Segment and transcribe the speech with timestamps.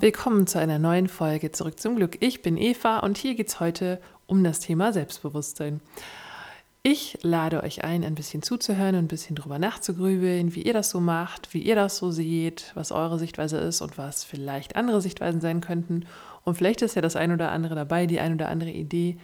[0.00, 2.16] Willkommen zu einer neuen Folge Zurück zum Glück.
[2.22, 5.82] Ich bin Eva und hier geht es heute um das Thema Selbstbewusstsein.
[6.82, 10.88] Ich lade euch ein, ein bisschen zuzuhören und ein bisschen drüber nachzugrübeln, wie ihr das
[10.88, 15.02] so macht, wie ihr das so seht, was eure Sichtweise ist und was vielleicht andere
[15.02, 16.06] Sichtweisen sein könnten.
[16.44, 19.18] Und vielleicht ist ja das ein oder andere dabei, die ein oder andere Idee,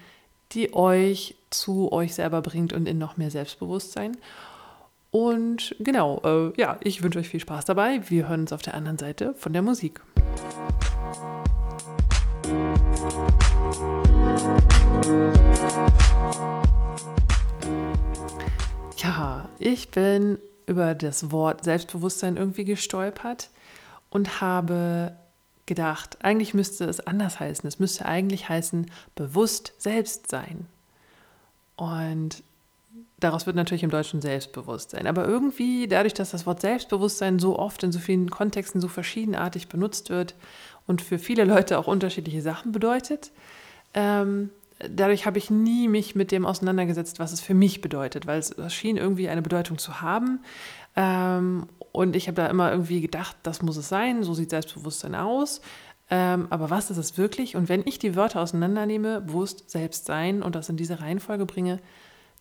[0.53, 4.19] die euch zu euch selber bringt und in noch mehr Selbstbewusstsein.
[5.11, 8.01] Und genau, äh, ja, ich wünsche euch viel Spaß dabei.
[8.09, 10.01] Wir hören uns auf der anderen Seite von der Musik.
[18.97, 23.51] Ja, ich bin über das Wort Selbstbewusstsein irgendwie gestolpert
[24.11, 25.17] und habe
[25.67, 27.67] gedacht, eigentlich müsste es anders heißen.
[27.67, 30.67] Es müsste eigentlich heißen, bewusst selbst sein.
[31.77, 32.43] Und
[33.19, 35.07] daraus wird natürlich im Deutschen Selbstbewusstsein.
[35.07, 39.69] Aber irgendwie, dadurch, dass das Wort Selbstbewusstsein so oft in so vielen Kontexten so verschiedenartig
[39.69, 40.35] benutzt wird
[40.87, 43.33] und für viele Leute auch unterschiedliche Sachen bedeutet,
[43.95, 48.39] ähm, dadurch habe ich nie mich mit dem auseinandergesetzt, was es für mich bedeutet, weil
[48.39, 50.41] es schien irgendwie eine Bedeutung zu haben.
[50.95, 55.15] Ähm, und ich habe da immer irgendwie gedacht, das muss es sein, so sieht Selbstbewusstsein
[55.15, 55.63] aus.
[56.09, 57.57] Ähm, aber was ist es wirklich?
[57.57, 61.81] Und wenn ich die Wörter auseinandernehme, bewusst selbst sein und das in diese Reihenfolge bringe,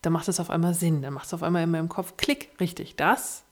[0.05, 1.01] dann macht es auf einmal Sinn.
[1.01, 2.95] Dann macht es auf einmal in meinem Kopf Klick, richtig.
[2.95, 3.43] Das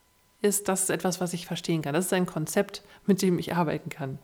[0.42, 1.94] ist, das ist etwas, was ich verstehen kann.
[1.94, 4.18] Das ist ein Konzept, mit dem ich arbeiten kann.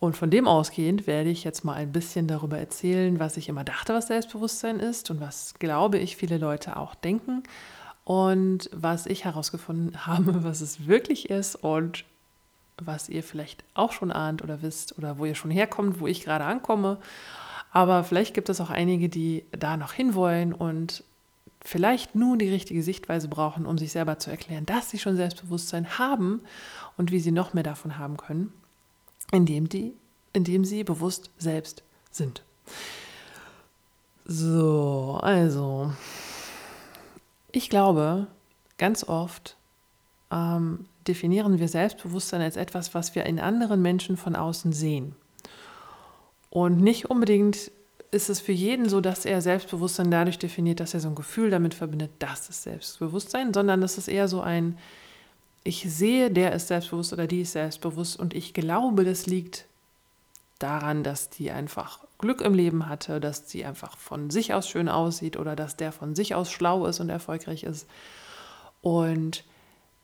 [0.00, 3.64] Und von dem ausgehend werde ich jetzt mal ein bisschen darüber erzählen, was ich immer
[3.64, 7.42] dachte, was Selbstbewusstsein ist und was, glaube ich, viele Leute auch denken
[8.04, 12.04] und was ich herausgefunden habe, was es wirklich ist und
[12.76, 16.24] was ihr vielleicht auch schon ahnt oder wisst oder wo ihr schon herkommt, wo ich
[16.24, 16.98] gerade ankomme
[17.74, 21.02] aber vielleicht gibt es auch einige, die da noch hinwollen und
[21.60, 25.98] vielleicht nun die richtige Sichtweise brauchen, um sich selber zu erklären, dass sie schon Selbstbewusstsein
[25.98, 26.40] haben
[26.96, 28.52] und wie sie noch mehr davon haben können,
[29.32, 29.92] indem, die,
[30.32, 32.44] indem sie bewusst selbst sind.
[34.24, 35.92] So, also,
[37.50, 38.28] ich glaube,
[38.78, 39.56] ganz oft
[40.30, 45.16] ähm, definieren wir Selbstbewusstsein als etwas, was wir in anderen Menschen von außen sehen.
[46.54, 47.72] Und nicht unbedingt
[48.12, 51.50] ist es für jeden so, dass er Selbstbewusstsein dadurch definiert, dass er so ein Gefühl
[51.50, 54.78] damit verbindet, das ist Selbstbewusstsein, sondern es ist eher so ein,
[55.64, 59.66] ich sehe, der ist selbstbewusst oder die ist selbstbewusst und ich glaube, das liegt
[60.60, 64.88] daran, dass die einfach Glück im Leben hatte, dass sie einfach von sich aus schön
[64.88, 67.88] aussieht oder dass der von sich aus schlau ist und erfolgreich ist.
[68.80, 69.42] Und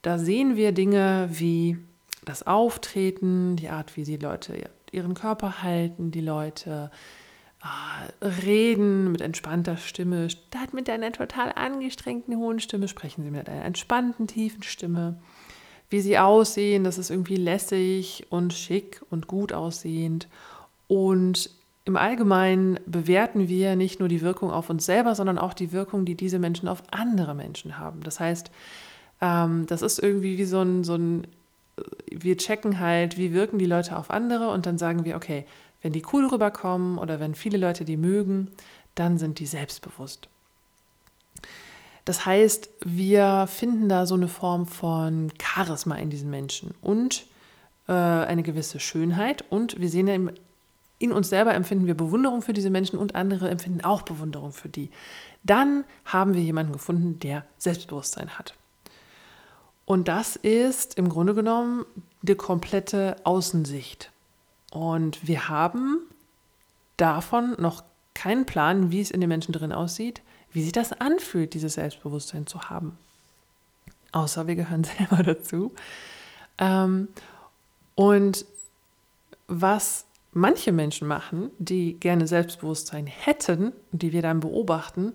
[0.01, 1.77] da sehen wir Dinge wie
[2.25, 6.91] das Auftreten, die Art, wie die Leute ihren Körper halten, die Leute
[7.61, 13.47] äh, reden mit entspannter Stimme, statt mit einer total angestrengten hohen Stimme sprechen sie mit
[13.49, 15.19] einer entspannten tiefen Stimme.
[15.89, 20.29] Wie sie aussehen, das ist irgendwie lässig und schick und gut aussehend.
[20.87, 21.49] Und
[21.83, 26.05] im Allgemeinen bewerten wir nicht nur die Wirkung auf uns selber, sondern auch die Wirkung,
[26.05, 28.01] die diese Menschen auf andere Menschen haben.
[28.03, 28.51] Das heißt,
[29.19, 31.27] ähm, das ist irgendwie wie so ein, so ein
[32.11, 35.45] wir checken halt, wie wirken die Leute auf andere und dann sagen wir, okay,
[35.81, 38.49] wenn die cool rüberkommen oder wenn viele Leute die mögen,
[38.95, 40.27] dann sind die selbstbewusst.
[42.05, 47.25] Das heißt, wir finden da so eine Form von Charisma in diesen Menschen und
[47.87, 50.31] äh, eine gewisse Schönheit und wir sehen ja in,
[50.97, 54.69] in uns selber empfinden wir Bewunderung für diese Menschen und andere empfinden auch Bewunderung für
[54.69, 54.89] die.
[55.43, 58.55] Dann haben wir jemanden gefunden, der Selbstbewusstsein hat.
[59.85, 61.85] Und das ist im Grunde genommen
[62.21, 64.11] die komplette Außensicht.
[64.71, 65.99] Und wir haben
[66.97, 67.83] davon noch
[68.13, 70.21] keinen Plan, wie es in den Menschen drin aussieht,
[70.51, 72.97] wie sich das anfühlt, dieses Selbstbewusstsein zu haben.
[74.11, 75.73] Außer wir gehören selber dazu.
[76.57, 77.07] Ähm,
[77.95, 78.45] und
[79.47, 85.13] was manche Menschen machen, die gerne Selbstbewusstsein hätten, die wir dann beobachten,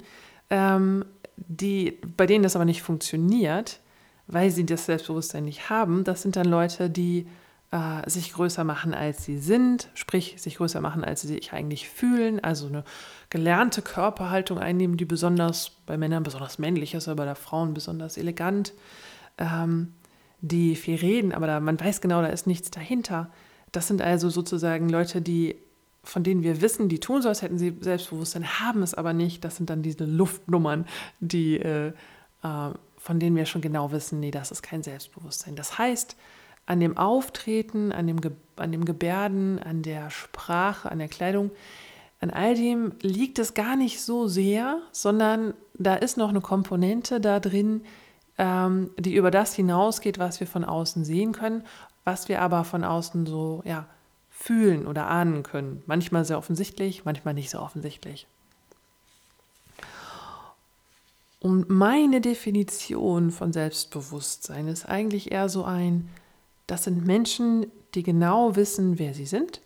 [0.50, 1.04] ähm,
[1.36, 3.80] die, bei denen das aber nicht funktioniert,
[4.26, 7.26] weil sie das Selbstbewusstsein nicht haben, das sind dann Leute, die
[7.70, 11.88] äh, sich größer machen, als sie sind, sprich sich größer machen, als sie sich eigentlich
[11.88, 12.84] fühlen, also eine
[13.30, 18.72] gelernte Körperhaltung einnehmen, die besonders bei Männern besonders männlich ist, aber bei Frauen besonders elegant,
[19.38, 19.92] ähm,
[20.40, 23.30] die viel reden, aber da, man weiß genau, da ist nichts dahinter.
[23.72, 25.56] Das sind also sozusagen Leute, die
[26.06, 29.44] von denen wir wissen, die tun so, als hätten sie Selbstbewusstsein, haben es aber nicht.
[29.44, 30.86] Das sind dann diese Luftnummern,
[31.18, 31.88] die äh,
[32.44, 32.70] äh,
[33.06, 35.54] von denen wir schon genau wissen, nee, das ist kein Selbstbewusstsein.
[35.54, 36.16] Das heißt,
[36.66, 41.52] an dem Auftreten, an dem, Ge an dem Gebärden, an der Sprache, an der Kleidung,
[42.20, 47.20] an all dem liegt es gar nicht so sehr, sondern da ist noch eine Komponente
[47.20, 47.82] da drin,
[48.38, 51.62] ähm, die über das hinausgeht, was wir von außen sehen können,
[52.02, 53.86] was wir aber von außen so ja,
[54.30, 55.84] fühlen oder ahnen können.
[55.86, 58.26] Manchmal sehr offensichtlich, manchmal nicht so offensichtlich.
[61.40, 66.08] Und meine Definition von Selbstbewusstsein ist eigentlich eher so ein,
[66.66, 69.60] das sind Menschen, die genau wissen, wer sie sind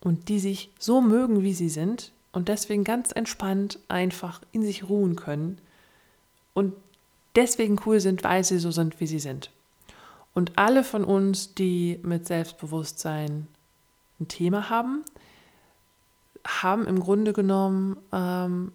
[0.00, 4.88] und die sich so mögen, wie sie sind und deswegen ganz entspannt einfach in sich
[4.88, 5.58] ruhen können
[6.52, 6.74] und
[7.36, 9.50] deswegen cool sind, weil sie so sind, wie sie sind.
[10.34, 13.46] Und alle von uns, die mit Selbstbewusstsein
[14.20, 15.04] ein Thema haben,
[16.46, 18.72] haben im Grunde genommen ähm,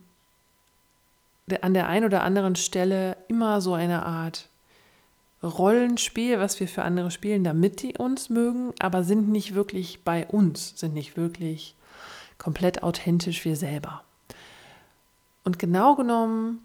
[1.62, 4.50] an der einen oder anderen Stelle immer so eine Art
[5.42, 10.28] Rollenspiel, was wir für andere spielen, damit die uns mögen, aber sind nicht wirklich bei
[10.28, 11.76] uns, sind nicht wirklich
[12.38, 14.04] komplett authentisch wir selber.
[15.44, 16.60] Und genau genommen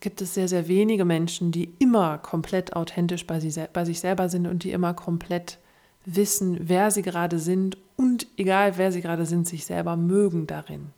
[0.00, 4.28] gibt es sehr, sehr wenige Menschen, die immer komplett authentisch bei, sie, bei sich selber
[4.28, 5.58] sind und die immer komplett
[6.04, 10.92] wissen, wer sie gerade sind und egal wer sie gerade sind, sich selber mögen darin.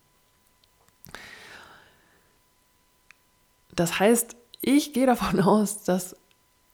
[3.79, 6.17] Das heißt, ich gehe davon aus, dass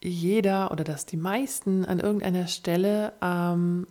[0.02, 3.86] jeder oder dass die meisten an irgendeiner Stelle ähm,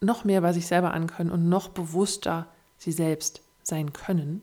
[0.00, 2.46] noch mehr bei sich selber ankönnen und noch bewusster
[2.78, 4.40] sie selbst sein können,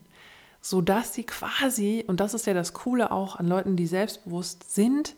[0.60, 5.16] sodass sie quasi, und das ist ja das Coole auch an Leuten, die selbstbewusst sind,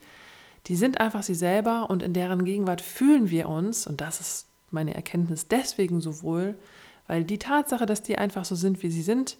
[0.66, 4.46] die sind einfach sie selber und in deren Gegenwart fühlen wir uns, und das ist
[4.70, 6.54] meine Erkenntnis deswegen so wohl,
[7.06, 9.36] weil die Tatsache, dass die einfach so sind, wie sie sind,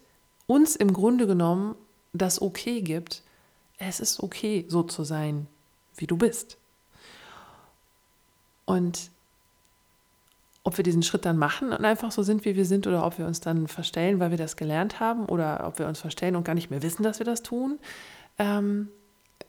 [0.47, 1.77] uns im Grunde genommen
[2.13, 3.23] das Okay gibt,
[3.79, 5.47] es ist okay, so zu sein,
[5.97, 6.59] wie du bist.
[8.65, 9.11] Und
[10.63, 13.19] ob wir diesen Schritt dann machen und einfach so sind, wie wir sind, oder ob
[13.19, 16.45] wir uns dann verstellen, weil wir das gelernt haben, oder ob wir uns verstellen und
[16.45, 17.79] gar nicht mehr wissen, dass wir das tun,
[18.39, 18.89] ähm,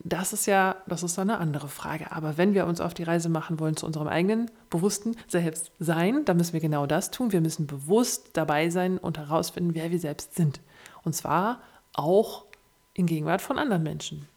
[0.03, 2.11] das ist ja, das ist eine andere Frage.
[2.11, 6.37] Aber wenn wir uns auf die Reise machen wollen zu unserem eigenen bewussten Selbstsein, dann
[6.37, 7.31] müssen wir genau das tun.
[7.31, 10.59] Wir müssen bewusst dabei sein und herausfinden, wer wir selbst sind.
[11.03, 11.61] Und zwar
[11.93, 12.45] auch
[12.93, 14.27] in Gegenwart von anderen Menschen.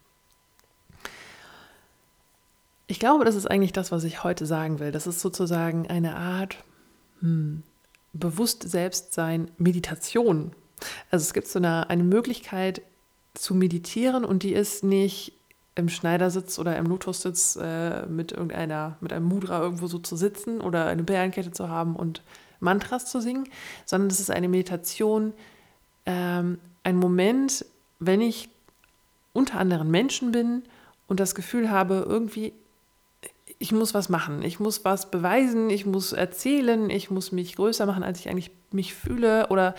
[2.86, 4.92] Ich glaube, das ist eigentlich das, was ich heute sagen will.
[4.92, 6.58] Das ist sozusagen eine Art
[7.20, 7.62] hm,
[8.12, 10.52] bewusst Selbstsein, Meditation.
[11.10, 12.82] Also es gibt so eine, eine Möglichkeit
[13.34, 15.32] zu meditieren und die ist nicht
[15.74, 20.60] im Schneidersitz oder im Lotussitz äh, mit irgendeiner, mit einem Mudra irgendwo so zu sitzen
[20.60, 22.22] oder eine Bärenkette zu haben und
[22.60, 23.48] Mantras zu singen,
[23.84, 25.32] sondern es ist eine Meditation,
[26.06, 27.64] ähm, ein Moment,
[27.98, 28.48] wenn ich
[29.32, 30.62] unter anderen Menschen bin
[31.06, 32.52] und das Gefühl habe, irgendwie,
[33.58, 37.86] ich muss was machen, ich muss was beweisen, ich muss erzählen, ich muss mich größer
[37.86, 39.74] machen, als ich eigentlich mich fühle oder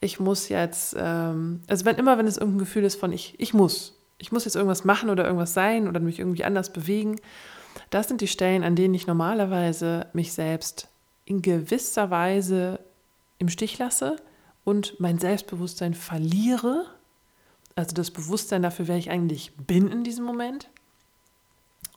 [0.00, 3.54] ich muss jetzt, ähm, also wenn immer, wenn es irgendein Gefühl ist von ich, ich
[3.54, 7.20] muss, ich muss jetzt irgendwas machen oder irgendwas sein oder mich irgendwie anders bewegen,
[7.90, 10.88] das sind die Stellen, an denen ich normalerweise mich selbst
[11.24, 12.80] in gewisser Weise
[13.38, 14.16] im Stich lasse
[14.64, 16.86] und mein Selbstbewusstsein verliere,
[17.74, 20.68] also das Bewusstsein dafür, wer ich eigentlich bin in diesem Moment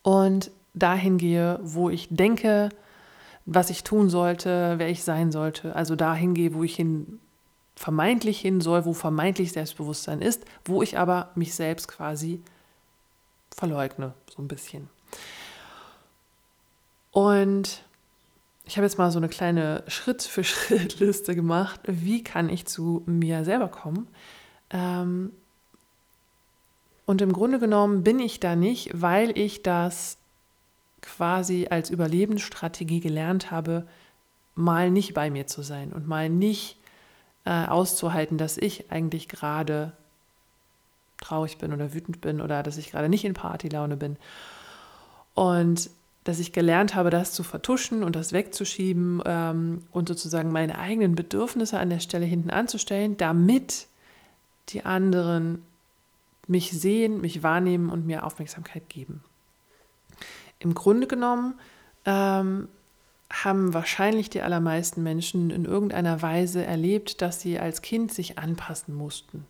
[0.04, 2.70] und dahin gehe, wo ich denke,
[3.46, 7.20] was ich tun sollte, wer ich sein sollte, also dahin gehe, wo ich hin
[7.76, 12.42] vermeintlich hin soll, wo vermeintlich Selbstbewusstsein ist, wo ich aber mich selbst quasi
[13.54, 14.90] verleugne, so ein bisschen.
[17.12, 17.84] Und
[18.66, 21.82] ich habe jetzt mal so eine kleine Schritt-für-Schritt-Liste gemacht.
[21.86, 24.08] Wie kann ich zu mir selber kommen?
[24.70, 25.32] Ähm,
[27.06, 30.18] und im Grunde genommen bin ich da nicht, weil ich das
[31.02, 33.86] quasi als Überlebensstrategie gelernt habe,
[34.56, 36.78] mal nicht bei mir zu sein und mal nicht
[37.46, 39.92] äh, auszuhalten, dass ich eigentlich gerade
[41.22, 44.18] traurig bin oder wütend bin oder dass ich gerade nicht in Partylaune bin.
[45.34, 45.90] Und
[46.24, 51.14] dass ich gelernt habe, das zu vertuschen und das wegzuschieben ähm, und sozusagen meine eigenen
[51.14, 53.88] Bedürfnisse an der Stelle hinten anzustellen, damit
[54.70, 55.62] die anderen
[56.48, 59.24] mich sehen, mich wahrnehmen und mir Aufmerksamkeit geben.
[60.60, 61.56] Im Grunde genommen
[62.06, 62.68] ähm,
[63.32, 68.94] haben wahrscheinlich die allermeisten Menschen in irgendeiner Weise erlebt, dass sie als Kind sich anpassen
[68.94, 69.46] mussten.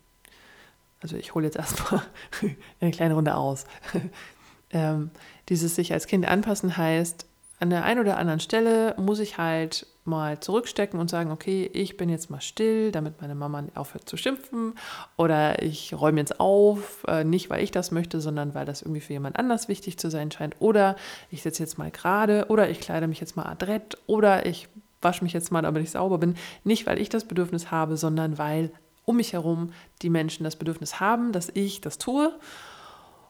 [1.02, 2.02] Also ich hole jetzt erstmal
[2.80, 3.66] eine kleine Runde aus.
[4.72, 5.12] ähm,
[5.50, 7.28] dieses sich als Kind anpassen heißt,
[7.60, 11.98] an der einen oder anderen Stelle muss ich halt mal zurückstecken und sagen, okay, ich
[11.98, 14.74] bin jetzt mal still, damit meine Mama aufhört zu schimpfen.
[15.18, 19.02] Oder ich räume jetzt auf, äh, nicht weil ich das möchte, sondern weil das irgendwie
[19.02, 20.56] für jemand anders wichtig zu sein scheint.
[20.60, 20.96] Oder
[21.32, 24.68] ich sitze jetzt mal gerade oder ich kleide mich jetzt mal adrett oder ich
[25.02, 28.38] wasche mich jetzt mal, damit ich sauber bin, nicht weil ich das Bedürfnis habe, sondern
[28.38, 28.72] weil
[29.06, 29.72] um mich herum
[30.02, 32.34] die Menschen das Bedürfnis haben, dass ich das tue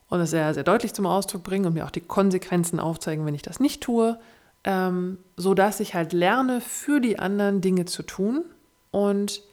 [0.09, 3.35] und es sehr, sehr deutlich zum Ausdruck bringen und mir auch die Konsequenzen aufzeigen, wenn
[3.35, 4.17] ich das nicht tue.
[4.65, 8.43] Ähm, sodass ich halt lerne, für die anderen Dinge zu tun.
[8.91, 9.43] Und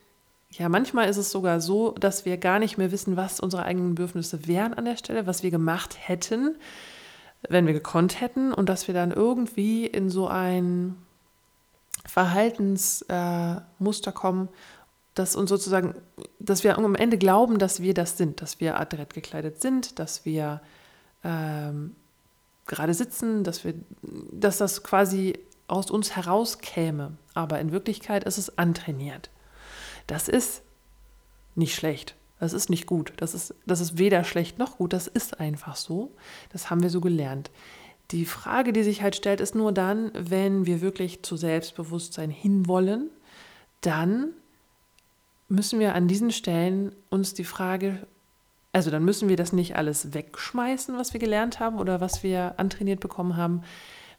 [0.50, 3.94] ja, manchmal ist es sogar so, dass wir gar nicht mehr wissen, was unsere eigenen
[3.94, 6.56] Bedürfnisse wären an der Stelle, was wir gemacht hätten,
[7.48, 10.96] wenn wir gekonnt hätten und dass wir dann irgendwie in so ein
[12.06, 14.48] Verhaltensmuster äh, kommen,
[15.14, 15.94] dass uns sozusagen,
[16.38, 20.24] dass wir am Ende glauben, dass wir das sind, dass wir adrett gekleidet sind, dass
[20.24, 20.62] wir
[21.22, 21.96] ähm,
[22.66, 23.74] gerade sitzen, dass wir,
[24.30, 25.38] dass das quasi
[25.68, 27.16] aus uns herauskäme.
[27.34, 29.30] Aber in Wirklichkeit ist es antrainiert.
[30.06, 30.62] Das ist
[31.54, 32.14] nicht schlecht.
[32.38, 33.12] Das ist nicht gut.
[33.18, 34.92] Das ist, das ist weder schlecht noch gut.
[34.92, 36.12] Das ist einfach so.
[36.50, 37.50] Das haben wir so gelernt.
[38.10, 43.10] Die Frage, die sich halt stellt, ist nur dann, wenn wir wirklich zu Selbstbewusstsein hinwollen,
[43.80, 44.32] dann
[45.48, 48.06] müssen wir an diesen Stellen uns die Frage,
[48.72, 52.54] also dann müssen wir das nicht alles wegschmeißen, was wir gelernt haben oder was wir
[52.56, 53.62] antrainiert bekommen haben.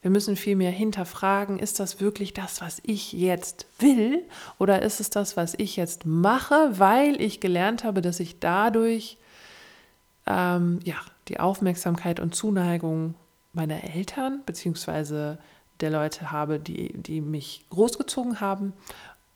[0.04, 4.24] Wir müssen vielmehr hinterfragen, ist das wirklich das, was ich jetzt will
[4.60, 9.18] oder ist es das, was ich jetzt mache, weil ich gelernt habe, dass ich dadurch
[10.28, 10.96] ähm, ja,
[11.30, 13.16] die Aufmerksamkeit und Zuneigung
[13.54, 15.38] meiner Eltern bzw.
[15.80, 18.74] der Leute habe, die, die mich großgezogen haben.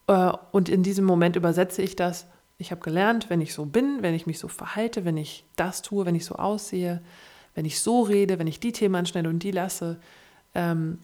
[0.07, 2.27] Äh, und in diesem Moment übersetze ich das.
[2.57, 5.81] Ich habe gelernt, wenn ich so bin, wenn ich mich so verhalte, wenn ich das
[5.81, 7.01] tue, wenn ich so aussehe,
[7.53, 9.97] wenn ich so rede, wenn ich die Themen anschneide und die lasse,
[10.55, 10.99] ähm,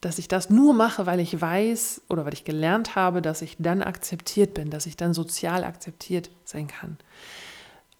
[0.00, 3.56] dass ich das nur mache, weil ich weiß oder weil ich gelernt habe, dass ich
[3.58, 6.98] dann akzeptiert bin, dass ich dann sozial akzeptiert sein kann.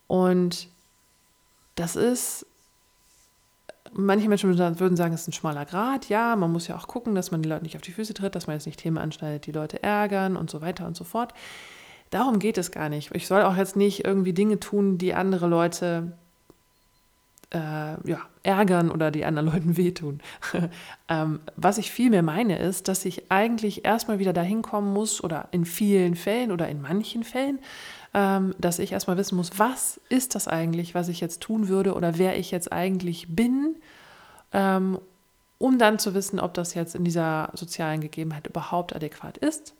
[0.06, 0.68] Und
[1.76, 2.46] das ist
[3.94, 6.08] manche Menschen würden sagen, es ist ein schmaler Grad.
[6.08, 8.34] Ja, man muss ja auch gucken, dass man die Leute nicht auf die Füße tritt,
[8.34, 11.32] dass man jetzt nicht Themen anschneidet, die Leute ärgern und so weiter und so fort.
[12.14, 13.14] Darum geht es gar nicht.
[13.14, 16.12] Ich soll auch jetzt nicht irgendwie Dinge tun, die andere Leute
[17.50, 17.58] äh,
[18.08, 20.20] ja, ärgern oder die anderen Leuten wehtun.
[21.08, 25.48] ähm, was ich vielmehr meine, ist, dass ich eigentlich erstmal wieder dahin kommen muss oder
[25.50, 27.58] in vielen Fällen oder in manchen Fällen
[28.14, 31.94] ähm, dass ich erstmal wissen muss, was ist das eigentlich, was ich jetzt tun würde
[31.94, 33.76] oder wer ich jetzt eigentlich bin,
[34.52, 35.00] ähm,
[35.58, 39.74] um dann zu wissen, ob das jetzt in dieser sozialen Gegebenheit überhaupt adäquat ist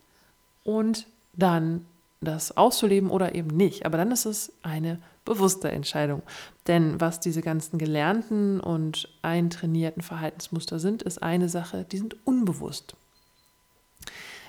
[0.65, 1.87] und dann
[2.25, 3.87] das auszuleben oder eben nicht.
[3.87, 6.23] Aber dann ist es eine bewusste Entscheidung.
[6.67, 12.95] Denn was diese ganzen gelernten und eintrainierten Verhaltensmuster sind, ist eine Sache, die sind unbewusst.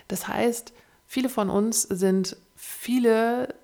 [0.08, 0.74] Das heißt,
[1.08, 3.56] viele von uns sind viele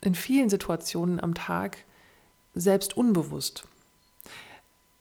[0.00, 1.78] in vielen Situationen am Tag
[2.54, 3.64] selbst unbewusst.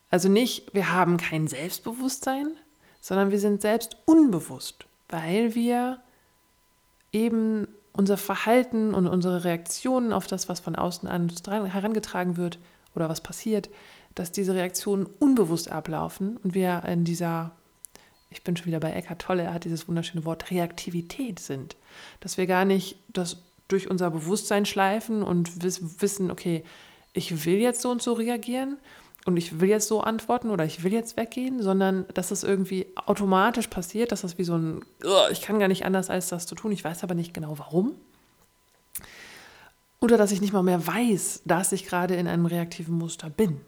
[0.09, 2.55] Also nicht, wir haben kein Selbstbewusstsein,
[3.01, 6.01] sondern wir sind selbst unbewusst, weil wir
[7.12, 7.67] eben
[7.98, 12.60] unser Verhalten und unsere Reaktionen auf das, was von außen an uns herangetragen wird
[12.96, 13.70] oder was passiert,
[14.16, 17.51] dass diese Reaktionen unbewusst ablaufen und wir in dieser,
[18.30, 21.75] ich bin schon wieder bei Eckhart Tolle, er hat dieses wunderschöne Wort Reaktivität sind,
[22.20, 23.38] dass wir gar nicht das
[23.68, 25.62] durch unser Bewusstsein schleifen und
[26.01, 26.63] wissen, okay,
[27.13, 28.77] ich will jetzt so und so reagieren
[29.27, 32.88] und ich will jetzt so antworten oder ich will jetzt weggehen, sondern dass es irgendwie
[32.96, 34.86] automatisch passiert, dass das wie so ein,
[35.31, 37.96] ich kann gar nicht anders als das zu tun, ich weiß aber nicht genau warum.
[40.00, 43.60] Oder dass ich nicht mal mehr weiß, dass ich gerade in einem reaktiven Muster bin.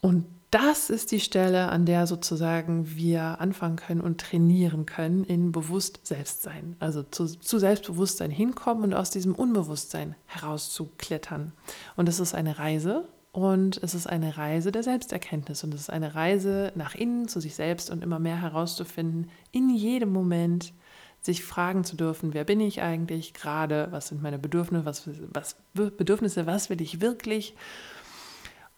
[0.00, 5.52] Und das ist die Stelle, an der sozusagen wir anfangen können und trainieren können in
[5.52, 6.76] bewusst Selbstsein.
[6.78, 11.52] Also zu, zu, Selbstbewusstsein hinkommen und aus diesem Unbewusstsein herauszuklettern.
[11.94, 15.90] Und es ist eine Reise und es ist eine Reise der Selbsterkenntnis und es ist
[15.90, 20.72] eine Reise nach innen zu sich selbst und immer mehr herauszufinden, in jedem Moment
[21.20, 25.56] sich fragen zu dürfen, wer bin ich eigentlich gerade, was sind meine Bedürfnisse, was, was
[25.74, 27.54] Bedürfnisse, was will ich wirklich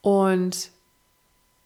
[0.00, 0.72] und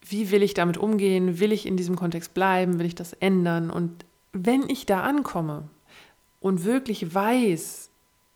[0.04, 1.38] wie will ich damit umgehen?
[1.38, 2.78] Will ich in diesem Kontext bleiben?
[2.78, 3.71] Will ich das ändern?
[3.71, 5.68] Und wenn ich da ankomme
[6.40, 7.90] und wirklich weiß,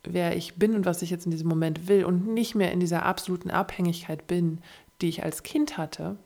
[0.05, 2.81] wer ich bin und was ich jetzt in diesem Moment will und nicht mehr in
[2.81, 4.59] dieser absoluten Abhängigkeit bin,
[5.01, 6.17] die ich als Kind hatte,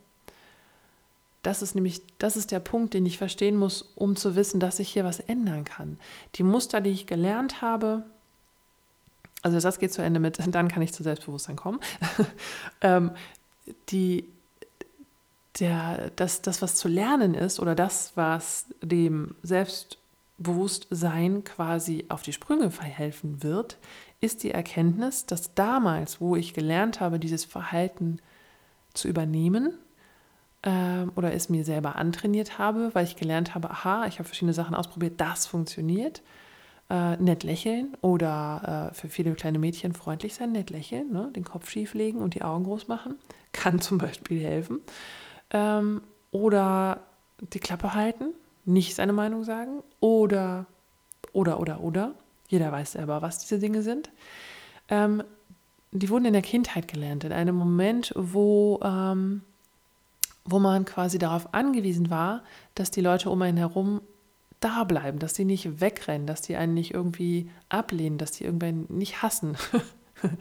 [1.42, 4.78] das ist nämlich, das ist der Punkt, den ich verstehen muss, um zu wissen, dass
[4.78, 5.98] ich hier was ändern kann.
[6.34, 8.04] Die Muster, die ich gelernt habe,
[9.42, 11.80] also das geht zu Ende mit, dann kann ich zu Selbstbewusstsein kommen.
[12.82, 13.12] ähm,
[13.88, 14.28] die,
[15.58, 22.32] der, das, das, was zu lernen ist oder das, was dem Selbstbewusstsein quasi auf die
[22.32, 23.76] Sprünge verhelfen wird,
[24.20, 28.20] ist die Erkenntnis, dass damals, wo ich gelernt habe, dieses Verhalten
[28.94, 29.74] zu übernehmen
[30.62, 34.52] äh, oder es mir selber antrainiert habe, weil ich gelernt habe, aha, ich habe verschiedene
[34.52, 36.22] Sachen ausprobiert, das funktioniert,
[36.90, 41.30] äh, nett lächeln oder äh, für viele kleine Mädchen freundlich sein, nett lächeln, ne?
[41.34, 43.16] den Kopf schief legen und die Augen groß machen,
[43.52, 44.80] kann zum Beispiel helfen.
[45.50, 47.00] Ähm, oder
[47.52, 50.66] die Klappe halten, nicht seine Meinung sagen oder,
[51.32, 52.14] oder, oder, oder.
[52.48, 54.10] Jeder weiß selber, was diese Dinge sind.
[54.88, 55.22] Ähm,
[55.92, 59.42] die wurden in der Kindheit gelernt, in einem Moment, wo, ähm,
[60.44, 62.42] wo man quasi darauf angewiesen war,
[62.74, 64.00] dass die Leute um einen herum
[64.60, 68.86] da bleiben, dass sie nicht wegrennen, dass die einen nicht irgendwie ablehnen, dass die irgendwann
[68.88, 69.56] nicht hassen.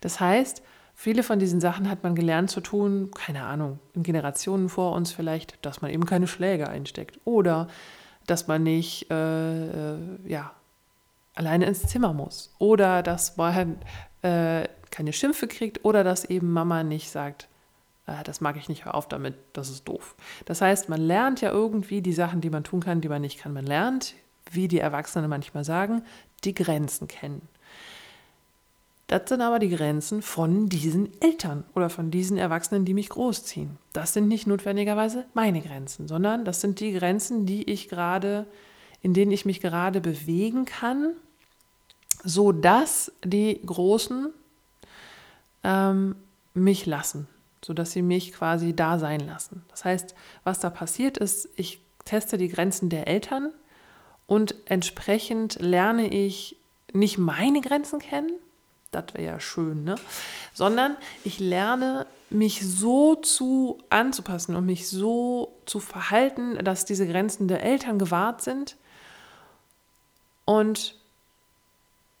[0.00, 0.62] das heißt,
[1.00, 5.12] viele von diesen Sachen hat man gelernt zu tun, keine Ahnung, in Generationen vor uns
[5.12, 7.68] vielleicht, dass man eben keine Schläge einsteckt oder
[8.26, 10.52] dass man nicht äh, äh, ja,
[11.34, 13.78] alleine ins Zimmer muss oder dass man
[14.20, 17.48] äh, keine Schimpfe kriegt oder dass eben Mama nicht sagt,
[18.06, 20.14] äh, das mag ich nicht, hör auf damit, das ist doof.
[20.44, 23.38] Das heißt, man lernt ja irgendwie die Sachen, die man tun kann, die man nicht
[23.38, 23.54] kann.
[23.54, 24.16] Man lernt,
[24.50, 26.02] wie die Erwachsenen manchmal sagen,
[26.44, 27.48] die Grenzen kennen.
[29.10, 33.76] Das sind aber die Grenzen von diesen Eltern oder von diesen Erwachsenen, die mich großziehen.
[33.92, 38.46] Das sind nicht notwendigerweise meine Grenzen, sondern das sind die Grenzen, die ich gerade,
[39.02, 41.14] in denen ich mich gerade bewegen kann,
[42.22, 44.28] so dass die Großen
[45.64, 46.14] ähm,
[46.54, 47.26] mich lassen,
[47.64, 49.64] sodass sie mich quasi da sein lassen.
[49.70, 50.14] Das heißt,
[50.44, 53.52] was da passiert ist, ich teste die Grenzen der Eltern
[54.28, 56.58] und entsprechend lerne ich
[56.92, 58.30] nicht meine Grenzen kennen,
[58.90, 59.96] das wäre ja schön, ne?
[60.52, 67.48] Sondern ich lerne mich so zu anzupassen und mich so zu verhalten, dass diese Grenzen
[67.48, 68.76] der Eltern gewahrt sind
[70.44, 70.96] und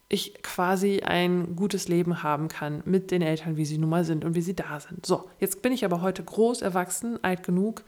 [0.08, 4.24] ich quasi ein gutes Leben haben kann mit den Eltern, wie sie nun mal sind
[4.24, 5.06] und wie sie da sind.
[5.06, 7.84] So, jetzt bin ich aber heute groß, erwachsen, alt genug,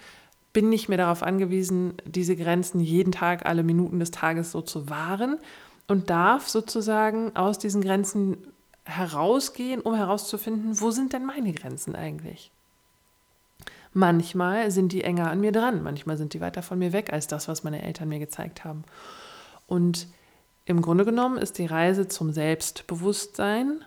[0.52, 4.88] bin nicht mehr darauf angewiesen, diese Grenzen jeden Tag, alle Minuten des Tages so zu
[4.88, 5.38] wahren
[5.88, 8.51] und darf sozusagen aus diesen Grenzen
[8.84, 12.50] herausgehen, um herauszufinden, wo sind denn meine Grenzen eigentlich?
[13.94, 17.26] Manchmal sind die enger an mir dran, manchmal sind die weiter von mir weg als
[17.26, 18.84] das, was meine Eltern mir gezeigt haben.
[19.66, 20.08] Und
[20.64, 23.84] im Grunde genommen ist die Reise zum Selbstbewusstsein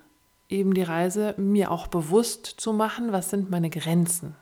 [0.49, 4.35] eben die Reise, mir auch bewusst zu machen, was sind meine Grenzen.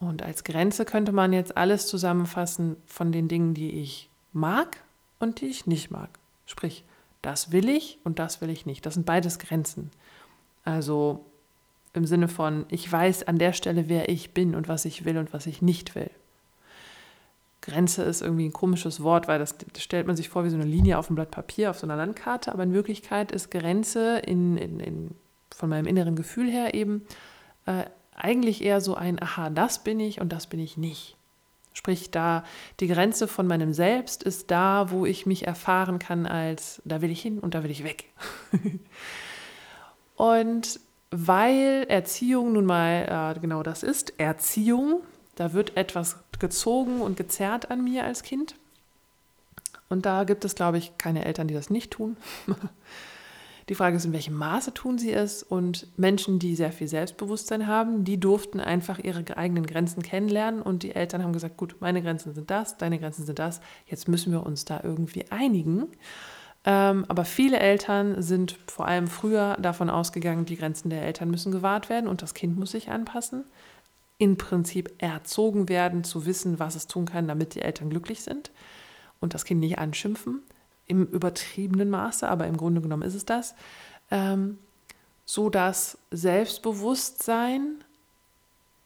[0.00, 4.78] Und als Grenze könnte man jetzt alles zusammenfassen von den Dingen, die ich mag
[5.18, 6.10] und die ich nicht mag.
[6.46, 6.84] Sprich,
[7.22, 8.86] das will ich und das will ich nicht.
[8.86, 9.90] Das sind beides Grenzen.
[10.64, 11.24] Also
[11.92, 15.18] im Sinne von, ich weiß an der Stelle, wer ich bin und was ich will
[15.18, 16.10] und was ich nicht will.
[17.60, 20.56] Grenze ist irgendwie ein komisches Wort, weil das, das, stellt man sich vor wie so
[20.56, 24.18] eine Linie auf einem Blatt Papier, auf so einer Landkarte, aber in Wirklichkeit ist Grenze
[24.18, 25.10] in, in, in,
[25.54, 27.02] von meinem inneren Gefühl her eben
[27.66, 31.16] äh, eigentlich eher so ein, aha, das bin ich und das bin ich nicht.
[31.78, 32.42] Sprich, da
[32.80, 37.12] die Grenze von meinem Selbst ist da, wo ich mich erfahren kann als, da will
[37.12, 38.06] ich hin und da will ich weg.
[40.16, 40.80] und
[41.12, 45.02] weil Erziehung nun mal äh, genau das ist, Erziehung,
[45.36, 48.56] da wird etwas gezogen und gezerrt an mir als Kind.
[49.88, 52.16] Und da gibt es, glaube ich, keine Eltern, die das nicht tun.
[53.68, 55.42] Die Frage ist, in welchem Maße tun sie es?
[55.42, 60.62] Und Menschen, die sehr viel Selbstbewusstsein haben, die durften einfach ihre eigenen Grenzen kennenlernen.
[60.62, 63.60] Und die Eltern haben gesagt, gut, meine Grenzen sind das, deine Grenzen sind das.
[63.86, 65.88] Jetzt müssen wir uns da irgendwie einigen.
[66.64, 71.52] Ähm, aber viele Eltern sind vor allem früher davon ausgegangen, die Grenzen der Eltern müssen
[71.52, 73.44] gewahrt werden und das Kind muss sich anpassen
[74.18, 78.50] im Prinzip erzogen werden, zu wissen, was es tun kann, damit die Eltern glücklich sind
[79.20, 80.42] und das Kind nicht anschimpfen,
[80.88, 83.54] im übertriebenen Maße, aber im Grunde genommen ist es das,
[84.10, 84.58] ähm,
[85.24, 87.84] so dass Selbstbewusstsein,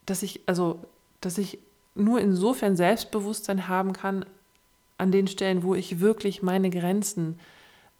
[0.07, 0.81] dass ich, also,
[1.21, 1.59] dass ich
[1.95, 4.25] nur insofern Selbstbewusstsein haben kann,
[4.99, 7.39] an den Stellen, wo ich wirklich meine Grenzen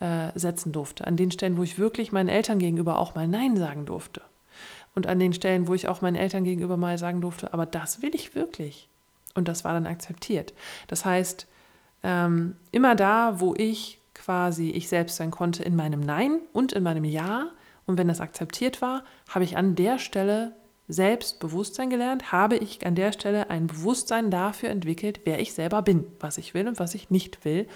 [0.01, 3.57] äh, setzen durfte, an den Stellen, wo ich wirklich meinen Eltern gegenüber auch mal Nein
[3.57, 4.23] sagen durfte.
[4.95, 8.03] Und an den Stellen, wo ich auch meinen Eltern gegenüber mal sagen durfte, aber das
[8.03, 8.89] will ich wirklich.
[9.35, 10.53] Und das war dann akzeptiert.
[10.89, 11.47] Das heißt,
[12.03, 16.83] ähm, immer da, wo ich quasi ich selbst sein konnte in meinem Nein und in
[16.83, 17.51] meinem Ja,
[17.87, 20.53] und wenn das akzeptiert war, habe ich an der Stelle
[20.89, 26.07] Selbstbewusstsein gelernt, habe ich an der Stelle ein Bewusstsein dafür entwickelt, wer ich selber bin,
[26.21, 27.67] was ich will und was ich nicht will,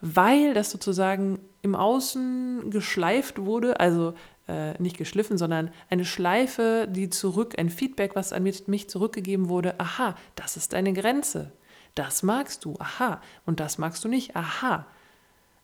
[0.00, 4.14] weil das sozusagen im Außen geschleift wurde, also
[4.48, 9.78] äh, nicht geschliffen, sondern eine Schleife, die zurück, ein Feedback, was an mich zurückgegeben wurde,
[9.78, 11.52] aha, das ist deine Grenze.
[11.96, 14.86] Das magst du, aha, und das magst du nicht, aha.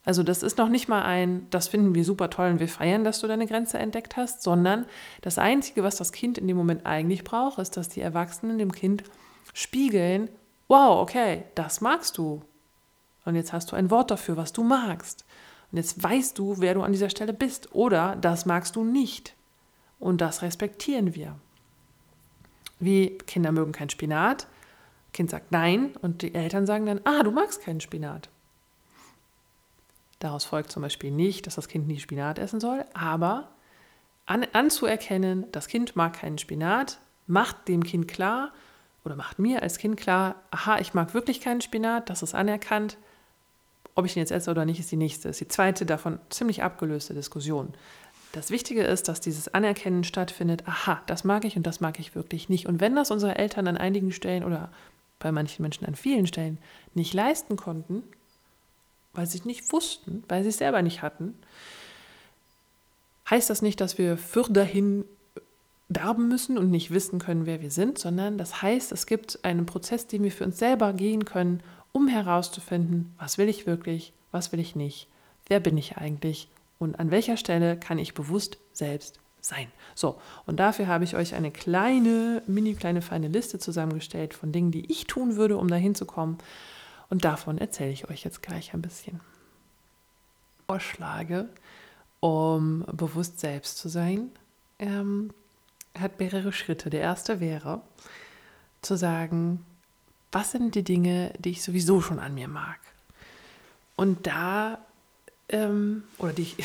[0.05, 3.05] Also das ist noch nicht mal ein, das finden wir super toll und wir feiern,
[3.05, 4.87] dass du deine Grenze entdeckt hast, sondern
[5.21, 8.73] das Einzige, was das Kind in dem Moment eigentlich braucht, ist, dass die Erwachsenen dem
[8.73, 9.05] Kind
[9.55, 10.29] spiegeln,
[10.67, 12.43] wow, okay, das magst du.
[13.25, 15.25] Und jetzt hast du ein Wort dafür, was du magst.
[15.71, 17.75] Und jetzt weißt du, wer du an dieser Stelle bist.
[17.75, 19.35] Oder das magst du nicht.
[20.01, 21.37] Und das respektieren wir.
[22.81, 24.49] Wie Kinder mögen kein Spinat.
[25.13, 28.29] Kind sagt nein und die Eltern sagen dann, ah, du magst keinen Spinat.
[30.19, 33.49] Daraus folgt zum Beispiel nicht, dass das Kind nie Spinat essen soll, aber
[34.25, 38.53] an, anzuerkennen, das Kind mag keinen Spinat, macht dem Kind klar
[39.05, 42.99] oder macht mir als Kind klar, aha, ich mag wirklich keinen Spinat, das ist anerkannt.
[43.95, 46.63] Ob ich ihn jetzt esse oder nicht, ist die nächste, ist die zweite davon ziemlich
[46.63, 47.75] abgelöste Diskussion.
[48.31, 52.15] Das Wichtige ist, dass dieses Anerkennen stattfindet, aha, das mag ich und das mag ich
[52.15, 52.67] wirklich nicht.
[52.67, 54.71] Und wenn das unsere Eltern an einigen Stellen oder
[55.23, 56.59] bei manchen Menschen an vielen Stellen
[56.95, 58.03] nicht leisten konnten,
[59.15, 61.35] weil sie es nicht wussten, weil sie es selber nicht hatten,
[63.31, 65.05] heißt das nicht, dass wir für dahin
[65.89, 69.67] darben müssen und nicht wissen können, wer wir sind, sondern das heißt, es gibt einen
[69.67, 74.53] Prozess, den wir für uns selber gehen können, um herauszufinden, was will ich wirklich, was
[74.53, 75.09] will ich nicht,
[75.49, 79.67] wer bin ich eigentlich und an welcher Stelle kann ich bewusst selbst sein.
[79.95, 84.71] So, und dafür habe ich euch eine kleine, mini kleine feine Liste zusammengestellt von Dingen,
[84.71, 86.39] die ich tun würde, um dahin zu kommen.
[87.11, 89.21] Und davon erzähle ich euch jetzt gleich ein bisschen.
[90.67, 91.49] Vorschläge,
[92.21, 94.31] um bewusst selbst zu sein,
[94.79, 95.31] ähm,
[95.99, 96.89] hat mehrere Schritte.
[96.89, 97.83] Der erste wäre,
[98.81, 99.67] zu sagen,
[100.31, 102.79] was sind die Dinge, die ich sowieso schon an mir mag?
[103.97, 104.79] Und da,
[105.53, 106.57] ähm, oder die ich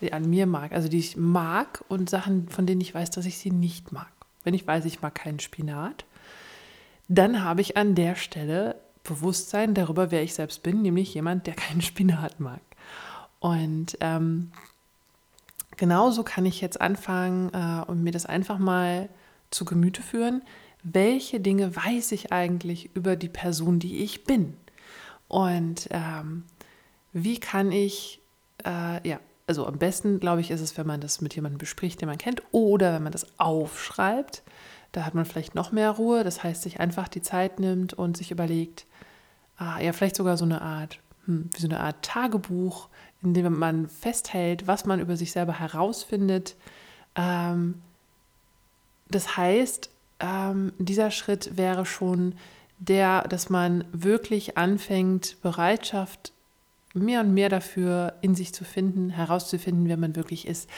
[0.00, 3.26] die an mir mag, also die ich mag und Sachen, von denen ich weiß, dass
[3.26, 4.10] ich sie nicht mag.
[4.44, 6.04] Wenn ich weiß, ich mag keinen Spinat,
[7.08, 11.54] dann habe ich an der Stelle Bewusstsein darüber, wer ich selbst bin, nämlich jemand, der
[11.54, 12.60] keinen Spinat mag.
[13.40, 14.52] Und ähm,
[15.76, 19.08] genauso kann ich jetzt anfangen äh, und mir das einfach mal
[19.50, 20.42] zu Gemüte führen.
[20.84, 24.56] Welche Dinge weiß ich eigentlich über die Person, die ich bin?
[25.28, 26.44] Und ähm,
[27.12, 28.20] wie kann ich,
[28.64, 32.00] äh, ja, also am besten, glaube ich, ist es, wenn man das mit jemandem bespricht,
[32.00, 34.42] den man kennt, oder wenn man das aufschreibt.
[34.92, 36.24] Da hat man vielleicht noch mehr Ruhe.
[36.24, 38.86] Das heißt, sich einfach die Zeit nimmt und sich überlegt,
[39.56, 42.88] ah, ja, vielleicht sogar so eine Art, hm, wie so eine Art Tagebuch,
[43.22, 46.56] in dem man festhält, was man über sich selber herausfindet.
[47.14, 47.82] Ähm,
[49.08, 52.34] das heißt, ähm, dieser Schritt wäre schon
[52.78, 56.32] der, dass man wirklich anfängt, Bereitschaft
[56.94, 60.68] mehr und mehr dafür in sich zu finden, herauszufinden, wer man wirklich ist.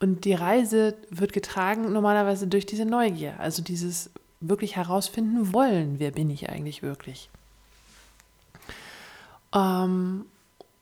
[0.00, 6.10] Und die Reise wird getragen normalerweise durch diese Neugier, also dieses wirklich herausfinden wollen, wer
[6.10, 7.30] bin ich eigentlich wirklich.
[9.54, 10.26] Ähm,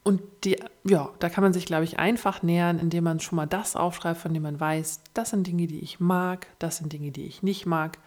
[0.03, 3.47] und die, ja, da kann man sich, glaube ich, einfach nähern, indem man schon mal
[3.47, 7.11] das aufschreibt, von dem man weiß, das sind Dinge, die ich mag, das sind Dinge,
[7.11, 7.99] die ich nicht mag.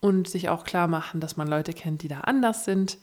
[0.00, 2.98] Und sich auch klar machen, dass man Leute kennt, die da anders sind.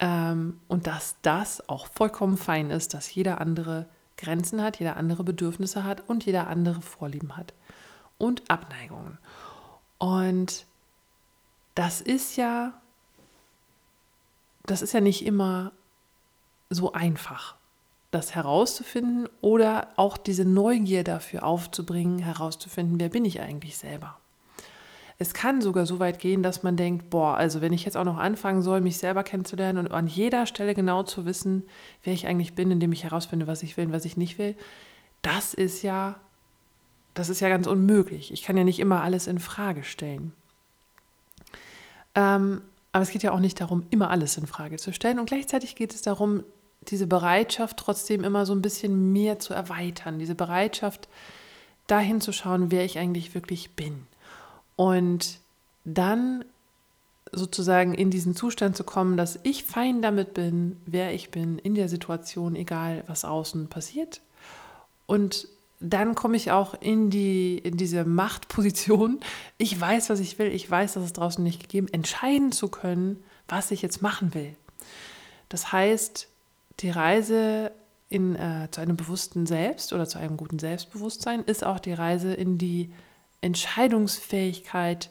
[0.00, 5.24] Ähm, und dass das auch vollkommen fein ist, dass jeder andere Grenzen hat, jeder andere
[5.24, 7.54] Bedürfnisse hat und jeder andere Vorlieben hat.
[8.18, 9.18] Und Abneigungen.
[9.98, 10.66] Und
[11.74, 12.80] das ist ja,
[14.66, 15.72] das ist ja nicht immer
[16.70, 17.56] so einfach
[18.10, 24.18] das herauszufinden oder auch diese Neugier dafür aufzubringen, herauszufinden, wer bin ich eigentlich selber.
[25.20, 28.04] Es kann sogar so weit gehen, dass man denkt, boah, also wenn ich jetzt auch
[28.04, 31.64] noch anfangen soll, mich selber kennenzulernen und an jeder Stelle genau zu wissen,
[32.04, 34.54] wer ich eigentlich bin, indem ich herausfinde, was ich will und was ich nicht will,
[35.22, 36.20] das ist ja,
[37.14, 38.32] das ist ja ganz unmöglich.
[38.32, 40.32] Ich kann ja nicht immer alles in Frage stellen.
[42.14, 45.18] Ähm, aber es geht ja auch nicht darum, immer alles in Frage zu stellen.
[45.18, 46.44] Und gleichzeitig geht es darum,
[46.82, 51.08] diese Bereitschaft trotzdem immer so ein bisschen mehr zu erweitern, diese Bereitschaft
[51.88, 54.06] dahin zu schauen, wer ich eigentlich wirklich bin.
[54.78, 55.40] Und
[55.84, 56.44] dann
[57.32, 61.74] sozusagen in diesen Zustand zu kommen, dass ich fein damit bin, wer ich bin in
[61.74, 64.20] der Situation, egal was außen passiert.
[65.06, 65.48] Und
[65.80, 69.18] dann komme ich auch in, die, in diese Machtposition.
[69.58, 70.46] Ich weiß, was ich will.
[70.46, 74.54] Ich weiß, dass es draußen nicht gegeben, entscheiden zu können, was ich jetzt machen will.
[75.48, 76.28] Das heißt,
[76.78, 77.72] die Reise
[78.10, 82.32] in, äh, zu einem bewussten Selbst oder zu einem guten Selbstbewusstsein ist auch die Reise
[82.32, 82.92] in die
[83.40, 85.10] Entscheidungsfähigkeit,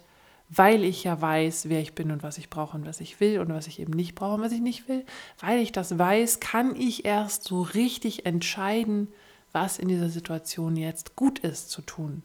[0.50, 3.40] weil ich ja weiß, wer ich bin und was ich brauche und was ich will
[3.40, 5.06] und was ich eben nicht brauche und was ich nicht will.
[5.40, 9.10] Weil ich das weiß, kann ich erst so richtig entscheiden,
[9.52, 12.24] was in dieser Situation jetzt gut ist zu tun.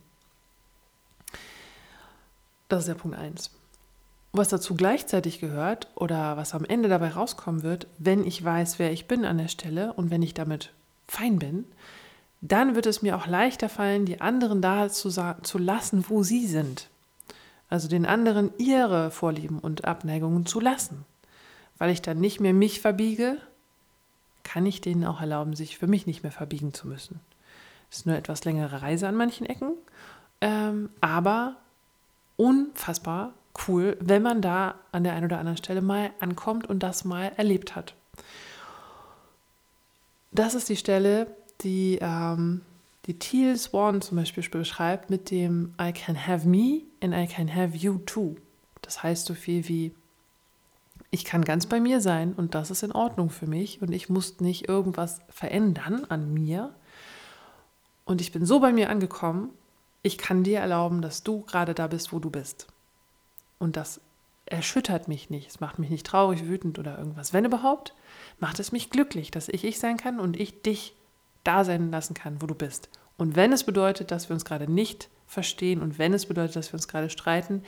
[2.68, 3.50] Das ist der Punkt 1
[4.32, 8.90] was dazu gleichzeitig gehört oder was am Ende dabei rauskommen wird, wenn ich weiß, wer
[8.90, 10.72] ich bin an der Stelle und wenn ich damit
[11.06, 11.66] fein bin,
[12.42, 16.46] dann wird es mir auch leichter fallen, die anderen da zu, zu lassen, wo sie
[16.46, 16.88] sind.
[17.68, 21.04] Also den anderen ihre Vorlieben und Abneigungen zu lassen.
[21.78, 23.38] Weil ich dann nicht mehr mich verbiege,
[24.42, 27.20] kann ich denen auch erlauben, sich für mich nicht mehr verbiegen zu müssen.
[27.90, 29.74] Es ist nur etwas längere Reise an manchen Ecken,
[30.40, 31.56] ähm, aber
[32.36, 33.34] unfassbar
[33.68, 37.30] cool, wenn man da an der einen oder anderen Stelle mal ankommt und das mal
[37.36, 37.94] erlebt hat.
[40.32, 41.28] Das ist die Stelle,
[41.64, 42.62] die ähm,
[43.06, 47.54] die Teal Swan zum Beispiel beschreibt mit dem I can have me and I can
[47.54, 48.36] have you too.
[48.80, 49.92] Das heißt so viel wie
[51.10, 54.08] ich kann ganz bei mir sein und das ist in Ordnung für mich und ich
[54.08, 56.74] muss nicht irgendwas verändern an mir.
[58.04, 59.50] Und ich bin so bei mir angekommen,
[60.02, 62.66] ich kann dir erlauben, dass du gerade da bist, wo du bist.
[63.58, 64.00] Und das
[64.46, 67.32] erschüttert mich nicht, es macht mich nicht traurig, wütend oder irgendwas.
[67.32, 67.94] Wenn überhaupt,
[68.40, 70.94] macht es mich glücklich, dass ich ich sein kann und ich dich
[71.44, 72.88] da sein lassen kann, wo du bist.
[73.16, 76.72] Und wenn es bedeutet, dass wir uns gerade nicht verstehen und wenn es bedeutet, dass
[76.72, 77.62] wir uns gerade streiten,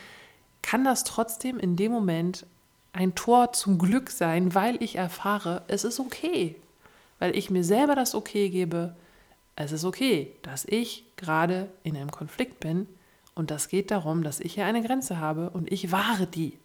[0.63, 2.47] kann das trotzdem in dem Moment
[2.93, 6.57] ein Tor zum Glück sein, weil ich erfahre, es ist okay.
[7.19, 8.95] Weil ich mir selber das Okay gebe,
[9.57, 12.87] es ist okay, dass ich gerade in einem Konflikt bin
[13.35, 16.59] und das geht darum, dass ich hier eine Grenze habe und ich wahre die.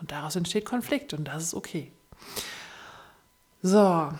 [0.00, 1.92] Und daraus entsteht Konflikt und das ist okay.
[3.62, 4.12] So,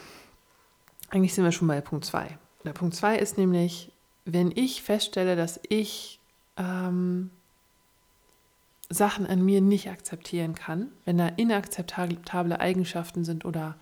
[1.12, 2.38] eigentlich sind wir schon bei Punkt 2.
[2.64, 3.92] Der Punkt 2 ist nämlich,
[4.24, 6.18] wenn ich feststelle, dass ich
[6.56, 7.30] ähm,
[8.88, 13.76] Sachen an mir nicht akzeptieren kann, wenn da inakzeptable Eigenschaften sind oder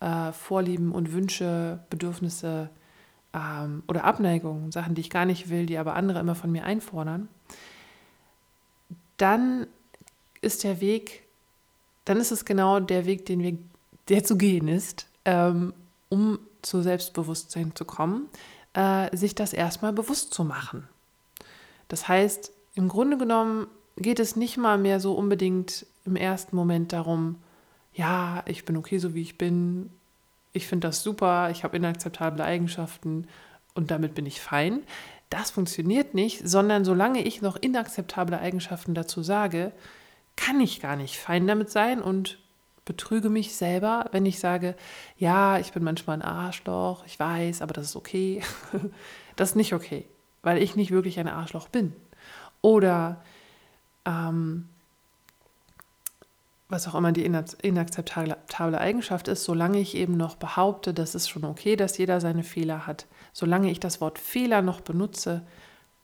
[0.00, 2.70] äh, Vorlieben und Wünsche, Bedürfnisse
[3.32, 6.64] ähm, oder Abneigungen, Sachen, die ich gar nicht will, die aber andere immer von mir
[6.64, 7.28] einfordern,
[9.16, 9.66] dann
[10.40, 11.24] ist der Weg,
[12.04, 13.58] dann ist es genau der Weg, den wir,
[14.08, 15.72] der zu gehen ist, ähm,
[16.08, 18.28] um zu Selbstbewusstsein zu kommen,
[18.74, 20.88] äh, sich das erstmal bewusst zu machen.
[21.88, 26.92] Das heißt, im Grunde genommen geht es nicht mal mehr so unbedingt im ersten Moment
[26.92, 27.36] darum,
[27.92, 29.90] ja, ich bin okay, so wie ich bin,
[30.52, 33.28] ich finde das super, ich habe inakzeptable Eigenschaften
[33.74, 34.82] und damit bin ich fein.
[35.30, 39.72] Das funktioniert nicht, sondern solange ich noch inakzeptable Eigenschaften dazu sage,
[40.36, 42.38] kann ich gar nicht fein damit sein und
[42.84, 44.76] betrüge mich selber, wenn ich sage,
[45.16, 48.42] ja, ich bin manchmal ein Arschloch, ich weiß, aber das ist okay.
[49.36, 50.06] das ist nicht okay,
[50.42, 51.94] weil ich nicht wirklich ein Arschloch bin.
[52.60, 53.22] Oder
[54.04, 54.68] ähm,
[56.68, 61.44] was auch immer die inakzeptable Eigenschaft ist, solange ich eben noch behaupte, das ist schon
[61.44, 65.42] okay, dass jeder seine Fehler hat, solange ich das Wort Fehler noch benutze,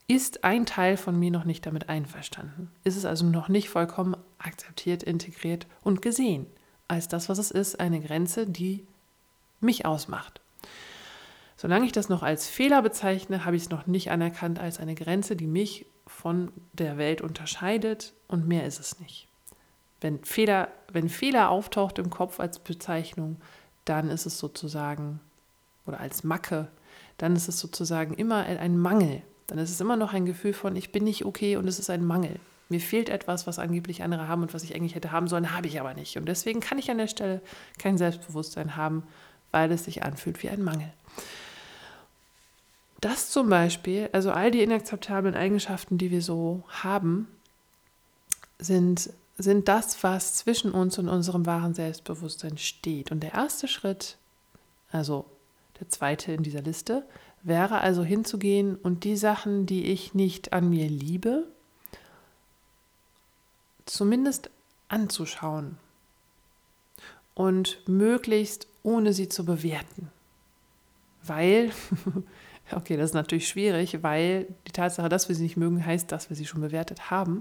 [0.07, 2.71] ist ein Teil von mir noch nicht damit einverstanden.
[2.85, 6.47] Ist es also noch nicht vollkommen akzeptiert, integriert und gesehen
[6.91, 8.87] als das, was es ist, eine Grenze, die
[9.61, 10.41] mich ausmacht.
[11.57, 14.95] Solange ich das noch als Fehler bezeichne, habe ich es noch nicht anerkannt als eine
[14.95, 19.29] Grenze, die mich von der Welt unterscheidet und mehr ist es nicht.
[20.01, 23.37] Wenn Fehler, wenn Fehler auftaucht im Kopf als Bezeichnung,
[23.85, 25.21] dann ist es sozusagen,
[25.87, 26.69] oder als Macke,
[27.19, 29.23] dann ist es sozusagen immer ein Mangel.
[29.47, 31.91] Dann ist es immer noch ein Gefühl von, ich bin nicht okay und es ist
[31.91, 32.41] ein Mangel.
[32.71, 35.67] Mir fehlt etwas, was angeblich andere haben und was ich eigentlich hätte haben sollen, habe
[35.67, 36.17] ich aber nicht.
[36.17, 37.43] Und deswegen kann ich an der Stelle
[37.79, 39.03] kein Selbstbewusstsein haben,
[39.51, 40.93] weil es sich anfühlt wie ein Mangel.
[43.01, 47.27] Das zum Beispiel, also all die inakzeptablen Eigenschaften, die wir so haben,
[48.61, 53.11] sind, sind das, was zwischen uns und unserem wahren Selbstbewusstsein steht.
[53.11, 54.17] Und der erste Schritt,
[54.93, 55.25] also
[55.81, 57.05] der zweite in dieser Liste,
[57.43, 61.49] wäre also hinzugehen und die Sachen, die ich nicht an mir liebe,
[63.93, 64.51] zumindest
[64.89, 65.79] anzuschauen
[67.35, 70.11] und möglichst ohne sie zu bewerten.
[71.23, 71.73] Weil
[72.73, 76.31] Okay, das ist natürlich schwierig, weil die Tatsache, dass wir sie nicht mögen, heißt, dass
[76.31, 77.41] wir sie schon bewertet haben.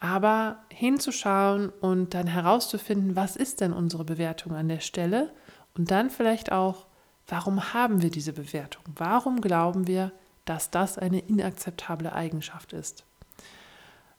[0.00, 5.32] Aber hinzuschauen und dann herauszufinden, was ist denn unsere Bewertung an der Stelle
[5.76, 6.86] und dann vielleicht auch,
[7.26, 8.84] warum haben wir diese Bewertung?
[8.94, 10.12] Warum glauben wir,
[10.44, 13.04] dass das eine inakzeptable Eigenschaft ist?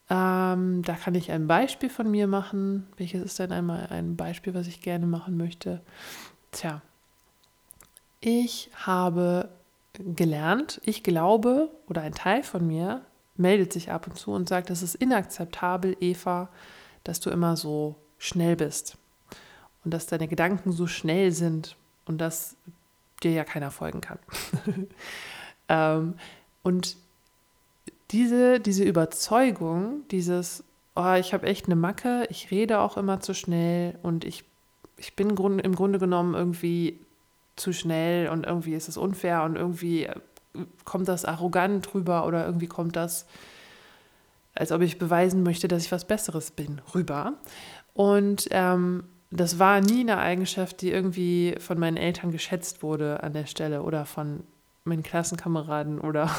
[0.10, 2.88] Ähm, da kann ich ein Beispiel von mir machen.
[2.98, 5.82] Welches ist denn einmal ein Beispiel, was ich gerne machen möchte?
[6.52, 6.82] Tja,
[8.22, 9.50] ich habe
[9.94, 13.02] gelernt, ich glaube oder ein Teil von mir
[13.38, 16.50] meldet sich ab und zu und sagt, es ist inakzeptabel, Eva,
[17.04, 18.98] dass du immer so schnell bist
[19.84, 22.56] und dass deine Gedanken so schnell sind und dass
[23.24, 24.20] dir ja keiner folgen kann.
[25.70, 26.16] ähm,
[26.64, 26.98] und
[28.12, 30.64] diese, diese Überzeugung, dieses,
[30.96, 34.44] oh, ich habe echt eine Macke, ich rede auch immer zu schnell und ich,
[34.98, 37.00] ich bin im Grunde genommen irgendwie
[37.56, 40.16] zu schnell und irgendwie ist es unfair und irgendwie äh,
[40.84, 43.26] kommt das arrogant rüber oder irgendwie kommt das,
[44.54, 47.34] als ob ich beweisen möchte, dass ich was Besseres bin, rüber.
[47.94, 53.34] Und ähm, das war nie eine Eigenschaft, die irgendwie von meinen Eltern geschätzt wurde an
[53.34, 54.44] der Stelle oder von
[54.86, 56.30] meinen Klassenkameraden oder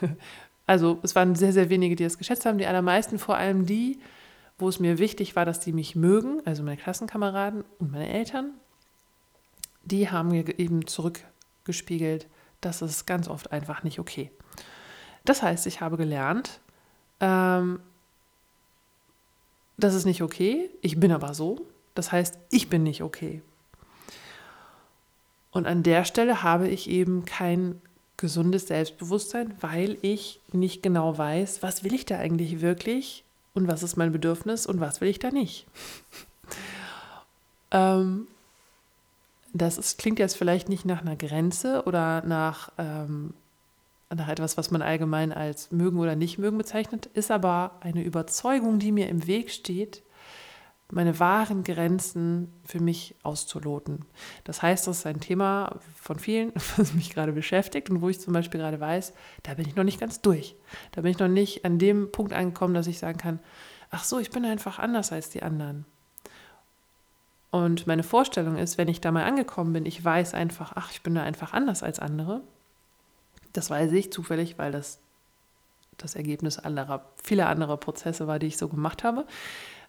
[0.66, 2.58] Also es waren sehr, sehr wenige, die das geschätzt haben.
[2.58, 4.00] Die allermeisten, vor allem die,
[4.58, 8.52] wo es mir wichtig war, dass die mich mögen, also meine Klassenkameraden und meine Eltern,
[9.84, 12.26] die haben mir eben zurückgespiegelt,
[12.60, 14.30] das ist ganz oft einfach nicht okay.
[15.24, 16.60] Das heißt, ich habe gelernt,
[17.20, 17.80] ähm,
[19.76, 21.66] das ist nicht okay, ich bin aber so.
[21.94, 23.42] Das heißt, ich bin nicht okay.
[25.50, 27.80] Und an der Stelle habe ich eben kein
[28.24, 33.82] gesundes Selbstbewusstsein, weil ich nicht genau weiß, was will ich da eigentlich wirklich und was
[33.82, 35.66] ist mein Bedürfnis und was will ich da nicht.
[37.70, 38.26] ähm,
[39.52, 43.34] das ist, klingt jetzt vielleicht nicht nach einer Grenze oder nach, ähm,
[44.08, 48.78] nach etwas, was man allgemein als mögen oder nicht mögen bezeichnet, ist aber eine Überzeugung,
[48.78, 50.02] die mir im Weg steht,
[50.90, 54.04] meine wahren Grenzen für mich auszuloten.
[54.44, 58.20] Das heißt, das ist ein Thema von vielen, was mich gerade beschäftigt und wo ich
[58.20, 60.56] zum Beispiel gerade weiß, da bin ich noch nicht ganz durch.
[60.92, 63.40] Da bin ich noch nicht an dem Punkt angekommen, dass ich sagen kann,
[63.90, 65.86] ach so, ich bin einfach anders als die anderen.
[67.50, 71.02] Und meine Vorstellung ist, wenn ich da mal angekommen bin, ich weiß einfach, ach, ich
[71.02, 72.40] bin da einfach anders als andere.
[73.52, 74.98] Das weiß ich zufällig, weil das
[75.98, 79.26] das Ergebnis anderer, vieler anderer Prozesse war, die ich so gemacht habe,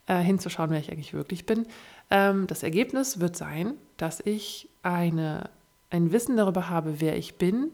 [0.07, 1.65] äh, hinzuschauen, wer ich eigentlich wirklich bin.
[2.09, 5.49] Ähm, das Ergebnis wird sein, dass ich eine,
[5.89, 7.71] ein Wissen darüber habe, wer ich bin.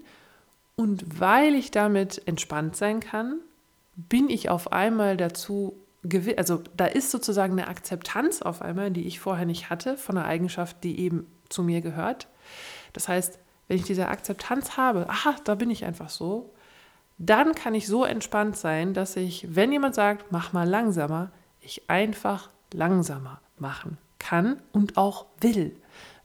[0.76, 3.40] Und weil ich damit entspannt sein kann,
[3.96, 5.76] bin ich auf einmal dazu
[6.38, 10.26] also da ist sozusagen eine Akzeptanz auf einmal, die ich vorher nicht hatte, von einer
[10.26, 12.28] Eigenschaft, die eben zu mir gehört.
[12.94, 16.54] Das heißt, wenn ich diese Akzeptanz habe, aha, da bin ich einfach so,
[17.20, 21.90] dann kann ich so entspannt sein, dass ich, wenn jemand sagt, mach mal langsamer, ich
[21.90, 25.76] einfach langsamer machen kann und auch will,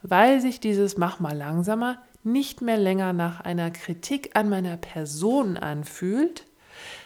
[0.02, 5.56] weil sich dieses mach mal langsamer nicht mehr länger nach einer Kritik an meiner Person
[5.56, 6.44] anfühlt,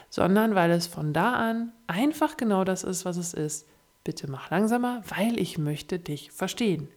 [0.09, 3.67] sondern weil es von da an einfach genau das ist, was es ist.
[4.03, 6.89] Bitte mach langsamer, weil ich möchte dich verstehen.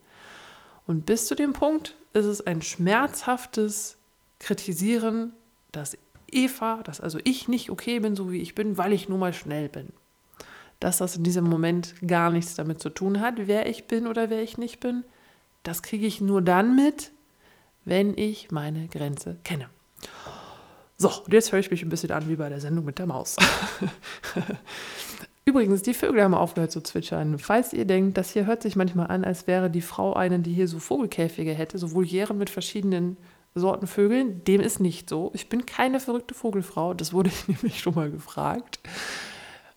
[0.86, 3.98] Und bis zu dem Punkt ist es ein schmerzhaftes
[4.38, 5.32] Kritisieren,
[5.72, 5.96] dass
[6.30, 9.32] Eva, dass also ich nicht okay bin, so wie ich bin, weil ich nun mal
[9.32, 9.92] schnell bin.
[10.80, 14.30] Dass das in diesem Moment gar nichts damit zu tun hat, wer ich bin oder
[14.30, 15.04] wer ich nicht bin,
[15.62, 17.12] das kriege ich nur dann mit,
[17.84, 19.68] wenn ich meine Grenze kenne.
[20.96, 23.06] So, und jetzt höre ich mich ein bisschen an wie bei der Sendung mit der
[23.06, 23.36] Maus.
[25.46, 27.38] Übrigens, die Vögel haben aufgehört zu zwitschern.
[27.38, 30.54] Falls ihr denkt, das hier hört sich manchmal an, als wäre die Frau eine, die
[30.54, 33.18] hier so Vogelkäfige hätte, so Volieren mit verschiedenen
[33.54, 35.30] Sorten Vögeln, dem ist nicht so.
[35.34, 38.80] Ich bin keine verrückte Vogelfrau, das wurde ich nämlich schon mal gefragt.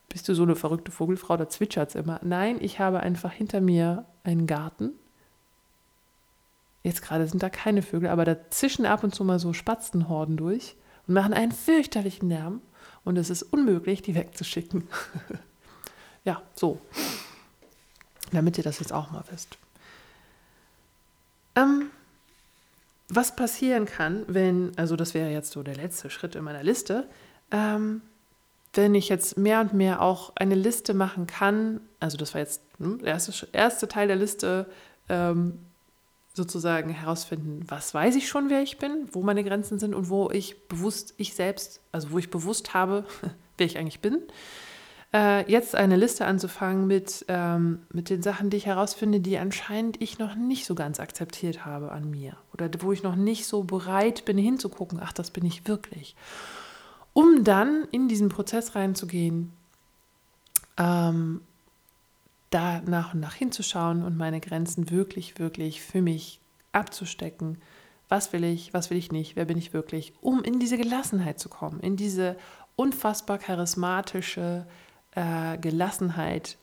[0.09, 1.37] Bist du so eine verrückte Vogelfrau?
[1.37, 2.19] Da zwitschert es immer.
[2.23, 4.91] Nein, ich habe einfach hinter mir einen Garten.
[6.83, 10.37] Jetzt gerade sind da keine Vögel, aber da zischen ab und zu mal so Spatzenhorden
[10.37, 10.75] durch
[11.07, 12.61] und machen einen fürchterlichen Lärm
[13.03, 14.87] und es ist unmöglich, die wegzuschicken.
[16.23, 16.79] ja, so.
[18.31, 19.57] Damit ihr das jetzt auch mal wisst.
[21.55, 21.89] Ähm,
[23.09, 27.07] was passieren kann, wenn, also das wäre jetzt so der letzte Schritt in meiner Liste,
[27.51, 28.01] ähm,
[28.73, 32.61] wenn ich jetzt mehr und mehr auch eine Liste machen kann, also das war jetzt
[32.77, 34.67] hm, der erste, erste Teil der Liste,
[35.09, 35.59] ähm,
[36.37, 40.29] sozusagen herausfinden, was weiß ich schon, wer ich bin, wo meine Grenzen sind und wo
[40.29, 43.05] ich bewusst, ich selbst, also wo ich bewusst habe,
[43.57, 44.21] wer ich eigentlich bin.
[45.13, 50.01] Äh, jetzt eine Liste anzufangen mit, ähm, mit den Sachen, die ich herausfinde, die anscheinend
[50.01, 53.63] ich noch nicht so ganz akzeptiert habe an mir oder wo ich noch nicht so
[53.63, 56.15] bereit bin hinzugucken, ach, das bin ich wirklich.
[57.17, 59.51] Um dann in diesen Prozess reinzugehen,
[60.77, 61.41] ähm,
[62.51, 66.39] da nach und nach hinzuschauen und meine Grenzen wirklich, wirklich für mich
[66.73, 67.57] abzustecken.
[68.07, 71.39] Was will ich, was will ich nicht, wer bin ich wirklich, um in diese Gelassenheit
[71.39, 72.37] zu kommen, in diese
[72.75, 74.67] unfassbar charismatische
[75.15, 76.55] äh, Gelassenheit,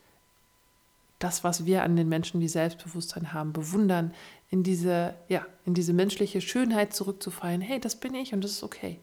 [1.18, 4.14] das, was wir an den Menschen, die Selbstbewusstsein haben, bewundern,
[4.50, 7.60] in diese, ja, in diese menschliche Schönheit zurückzufallen.
[7.60, 9.00] Hey, das bin ich und das ist okay.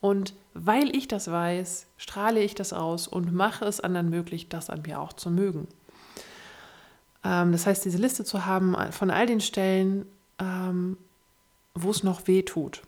[0.00, 4.70] Und weil ich das weiß, strahle ich das aus und mache es anderen möglich, das
[4.70, 5.66] an mir auch zu mögen.
[7.24, 10.06] Ähm, das heißt, diese Liste zu haben von all den Stellen,
[10.38, 10.96] ähm,
[11.74, 12.82] wo es noch weh tut.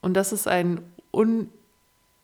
[0.00, 1.48] Und das ist ein un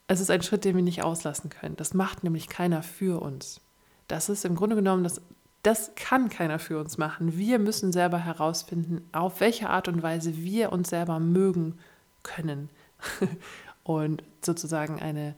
[0.09, 1.77] es ist ein Schritt, den wir nicht auslassen können.
[1.77, 3.61] Das macht nämlich keiner für uns.
[4.09, 5.23] Das ist im Grunde genommen, das,
[5.63, 7.39] das kann keiner für uns machen.
[7.39, 11.79] Wir müssen selber herausfinden, auf welche Art und Weise wir uns selber mögen
[12.23, 12.69] können
[13.85, 15.35] und sozusagen eine,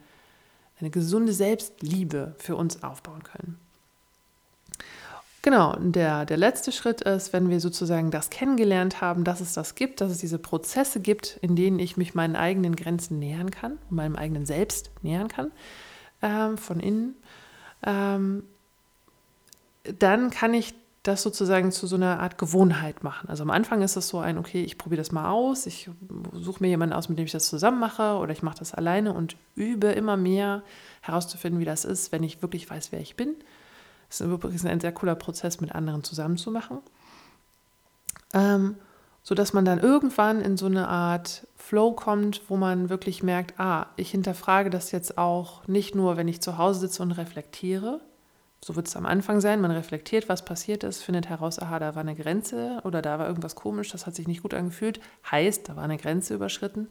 [0.80, 3.59] eine gesunde Selbstliebe für uns aufbauen können.
[5.45, 9.74] Genau, der, der letzte Schritt ist, wenn wir sozusagen das kennengelernt haben, dass es das
[9.74, 13.78] gibt, dass es diese Prozesse gibt, in denen ich mich meinen eigenen Grenzen nähern kann,
[13.90, 15.53] meinem eigenen Selbst nähern kann,
[16.22, 17.14] ähm, von innen,
[17.84, 18.45] ähm,
[19.99, 20.74] dann kann ich
[21.05, 23.29] das sozusagen zu so einer Art Gewohnheit machen.
[23.29, 25.91] Also am Anfang ist es so ein, okay, ich probiere das mal aus, ich
[26.33, 29.13] suche mir jemanden aus, mit dem ich das zusammen mache oder ich mache das alleine
[29.13, 30.63] und übe immer mehr
[31.03, 33.37] herauszufinden, wie das ist, wenn ich wirklich weiß, wer ich bin.
[34.09, 36.79] Das ist übrigens ein sehr cooler Prozess, mit anderen zusammen zu machen.
[38.33, 38.77] Ähm,
[39.23, 43.89] sodass man dann irgendwann in so eine Art Flow kommt, wo man wirklich merkt, ah,
[43.97, 48.01] ich hinterfrage das jetzt auch nicht nur, wenn ich zu Hause sitze und reflektiere,
[48.65, 49.61] so wird es am Anfang sein.
[49.61, 53.29] Man reflektiert, was passiert ist, findet heraus, aha, da war eine Grenze oder da war
[53.29, 55.01] irgendwas komisch, das hat sich nicht gut angefühlt.
[55.31, 56.89] Heißt, da war eine Grenze überschritten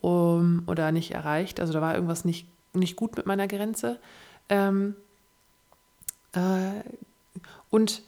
[0.00, 1.60] um, oder nicht erreicht.
[1.60, 3.98] Also da war irgendwas nicht, nicht gut mit meiner Grenze.
[4.48, 4.96] Ähm,
[6.32, 6.80] äh,
[7.68, 8.02] und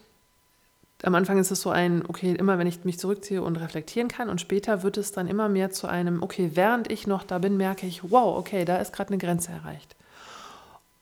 [1.02, 4.30] am Anfang ist es so ein, okay, immer wenn ich mich zurückziehe und reflektieren kann
[4.30, 7.58] und später wird es dann immer mehr zu einem, okay, während ich noch da bin,
[7.58, 9.96] merke ich, wow, okay, da ist gerade eine Grenze erreicht.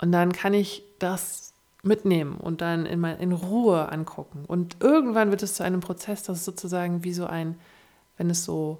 [0.00, 1.47] Und dann kann ich das
[1.82, 4.44] mitnehmen und dann in, in Ruhe angucken.
[4.46, 7.58] Und irgendwann wird es zu einem Prozess, das ist sozusagen wie so ein,
[8.16, 8.78] wenn es so,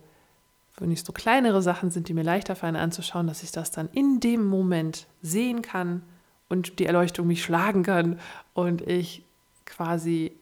[0.78, 3.88] wenn es so kleinere Sachen sind, die mir leichter fallen anzuschauen, dass ich das dann
[3.92, 6.02] in dem Moment sehen kann
[6.48, 8.18] und die Erleuchtung mich schlagen kann
[8.54, 9.24] und ich
[9.64, 10.32] quasi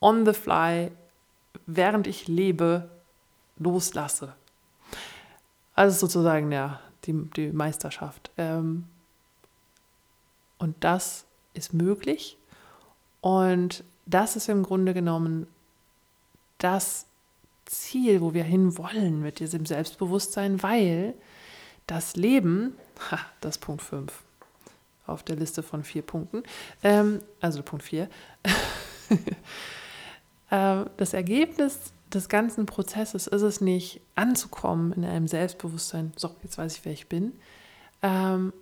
[0.00, 0.90] on the fly,
[1.66, 2.88] während ich lebe,
[3.58, 4.34] loslasse.
[5.74, 8.30] Also sozusagen ja, die, die Meisterschaft.
[8.36, 8.84] Ähm,
[10.58, 11.24] und das
[11.54, 12.36] ist möglich.
[13.20, 15.46] Und das ist im Grunde genommen
[16.58, 17.06] das
[17.66, 21.14] Ziel, wo wir hinwollen mit diesem Selbstbewusstsein, weil
[21.86, 22.76] das Leben,
[23.10, 24.12] ha, das Punkt 5
[25.06, 26.42] auf der Liste von vier Punkten,
[26.82, 28.08] ähm, also Punkt 4,
[30.50, 36.58] äh, das Ergebnis des ganzen Prozesses ist es nicht, anzukommen in einem Selbstbewusstsein, so, jetzt
[36.58, 37.32] weiß ich, wer ich bin,
[38.02, 38.52] ähm,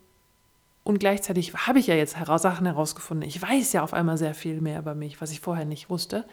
[0.85, 3.29] und gleichzeitig habe ich ja jetzt heraus, Sachen herausgefunden.
[3.29, 6.25] Ich weiß ja auf einmal sehr viel mehr über mich, was ich vorher nicht wusste.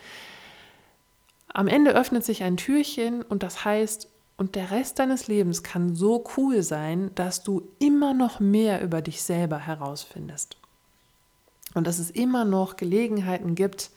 [1.53, 5.95] Am Ende öffnet sich ein Türchen und das heißt, und der Rest deines Lebens kann
[5.95, 10.57] so cool sein, dass du immer noch mehr über dich selber herausfindest.
[11.73, 13.89] Und dass es immer noch Gelegenheiten gibt,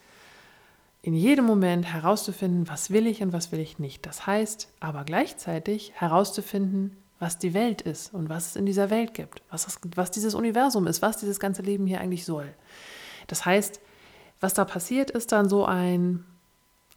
[1.02, 4.04] in jedem Moment herauszufinden, was will ich und was will ich nicht.
[4.06, 9.14] Das heißt aber gleichzeitig herauszufinden, was die Welt ist und was es in dieser Welt
[9.14, 12.48] gibt, was, das, was dieses Universum ist, was dieses ganze Leben hier eigentlich soll.
[13.28, 13.80] Das heißt,
[14.40, 16.24] was da passiert, ist dann so ein,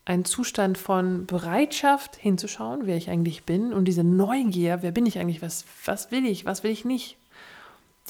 [0.05, 5.19] ein Zustand von Bereitschaft hinzuschauen, wer ich eigentlich bin und diese Neugier, wer bin ich
[5.19, 7.17] eigentlich, was, was will ich, was will ich nicht.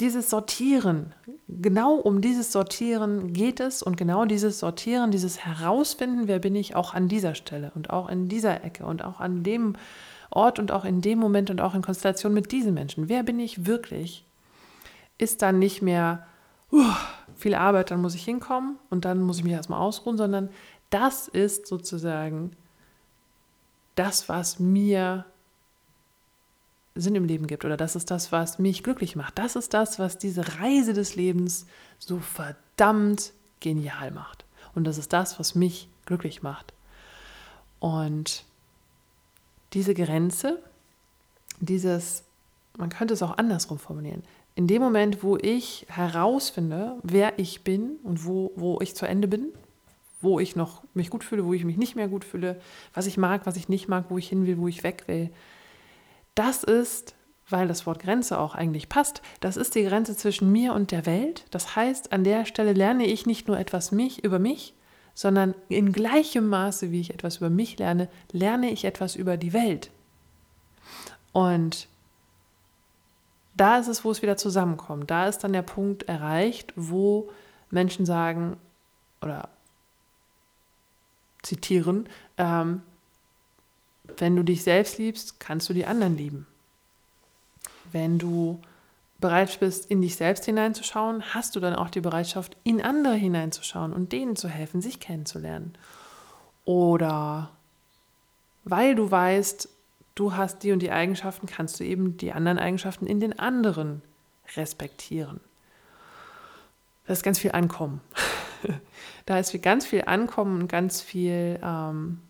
[0.00, 1.14] Dieses Sortieren,
[1.48, 6.76] genau um dieses Sortieren geht es und genau dieses Sortieren, dieses Herausfinden, wer bin ich,
[6.76, 9.76] auch an dieser Stelle und auch in dieser Ecke und auch an dem
[10.34, 13.08] Ort und auch in dem Moment und auch in Konstellation mit diesen Menschen.
[13.08, 14.24] Wer bin ich wirklich?
[15.18, 16.26] Ist dann nicht mehr
[16.72, 16.82] uh,
[17.36, 20.48] viel Arbeit, dann muss ich hinkommen und dann muss ich mich erstmal ausruhen, sondern
[20.90, 22.52] das ist sozusagen
[23.94, 25.24] das, was mir
[26.96, 29.38] Sinn im Leben gibt oder das ist das, was mich glücklich macht.
[29.38, 31.66] Das ist das, was diese Reise des Lebens
[31.98, 34.44] so verdammt genial macht.
[34.74, 36.72] Und das ist das, was mich glücklich macht.
[37.80, 38.44] Und
[39.74, 40.62] diese Grenze,
[41.60, 42.24] dieses,
[42.78, 44.22] man könnte es auch andersrum formulieren,
[44.56, 49.26] in dem Moment, wo ich herausfinde, wer ich bin und wo, wo ich zu Ende
[49.26, 49.48] bin,
[50.20, 52.60] wo ich noch mich gut fühle, wo ich mich nicht mehr gut fühle,
[52.94, 55.30] was ich mag, was ich nicht mag, wo ich hin will, wo ich weg will.
[56.36, 57.14] Das ist,
[57.48, 61.04] weil das Wort Grenze auch eigentlich passt, das ist die Grenze zwischen mir und der
[61.04, 61.44] Welt.
[61.50, 64.74] Das heißt, an der Stelle lerne ich nicht nur etwas mich über mich,
[65.14, 69.52] sondern in gleichem Maße, wie ich etwas über mich lerne, lerne ich etwas über die
[69.52, 69.90] Welt.
[71.32, 71.88] Und
[73.56, 75.10] da ist es, wo es wieder zusammenkommt.
[75.10, 77.30] Da ist dann der Punkt erreicht, wo
[77.70, 78.56] Menschen sagen
[79.22, 79.48] oder
[81.42, 82.82] zitieren, ähm,
[84.18, 86.46] wenn du dich selbst liebst, kannst du die anderen lieben.
[87.92, 88.60] Wenn du
[89.18, 93.92] bereit bist, in dich selbst hineinzuschauen, hast du dann auch die Bereitschaft, in andere hineinzuschauen
[93.92, 95.74] und denen zu helfen, sich kennenzulernen.
[96.64, 97.50] Oder
[98.64, 99.68] weil du weißt,
[100.14, 104.02] du hast die und die Eigenschaften, kannst du eben die anderen Eigenschaften in den anderen
[104.56, 105.40] respektieren.
[107.06, 108.00] Da ist ganz viel Ankommen.
[109.26, 112.20] da ist ganz viel Ankommen und ganz viel ähm,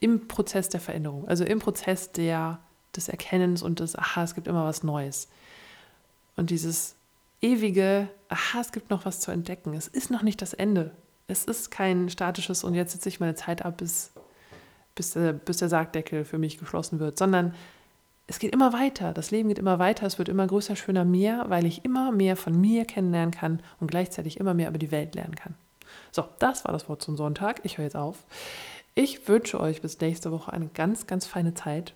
[0.00, 2.58] im Prozess der Veränderung, also im Prozess der
[2.96, 5.28] des Erkennens und des, aha, es gibt immer was Neues.
[6.36, 6.96] Und dieses
[7.40, 9.74] ewige, aha, es gibt noch was zu entdecken.
[9.74, 10.92] Es ist noch nicht das Ende.
[11.28, 14.12] Es ist kein statisches und jetzt sitze ich meine Zeit ab, bis,
[14.94, 17.54] bis, der, bis der Sargdeckel für mich geschlossen wird, sondern
[18.28, 19.12] es geht immer weiter.
[19.12, 20.06] Das Leben geht immer weiter.
[20.06, 23.88] Es wird immer größer, schöner, mehr, weil ich immer mehr von mir kennenlernen kann und
[23.88, 25.54] gleichzeitig immer mehr über die Welt lernen kann.
[26.10, 27.60] So, das war das Wort zum Sonntag.
[27.62, 28.24] Ich höre jetzt auf.
[28.94, 31.94] Ich wünsche euch bis nächste Woche eine ganz, ganz feine Zeit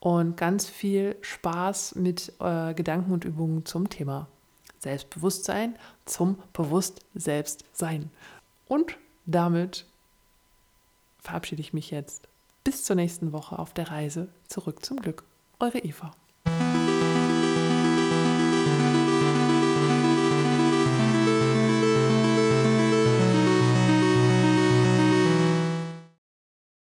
[0.00, 4.26] und ganz viel Spaß mit äh, Gedanken und Übungen zum Thema
[4.78, 5.76] Selbstbewusstsein,
[6.06, 8.10] zum bewusst selbst sein.
[8.66, 8.96] Und
[9.26, 9.84] damit
[11.18, 12.28] verabschiede ich mich jetzt
[12.64, 15.24] bis zur nächsten Woche auf der Reise zurück zum Glück.
[15.58, 16.12] Eure Eva.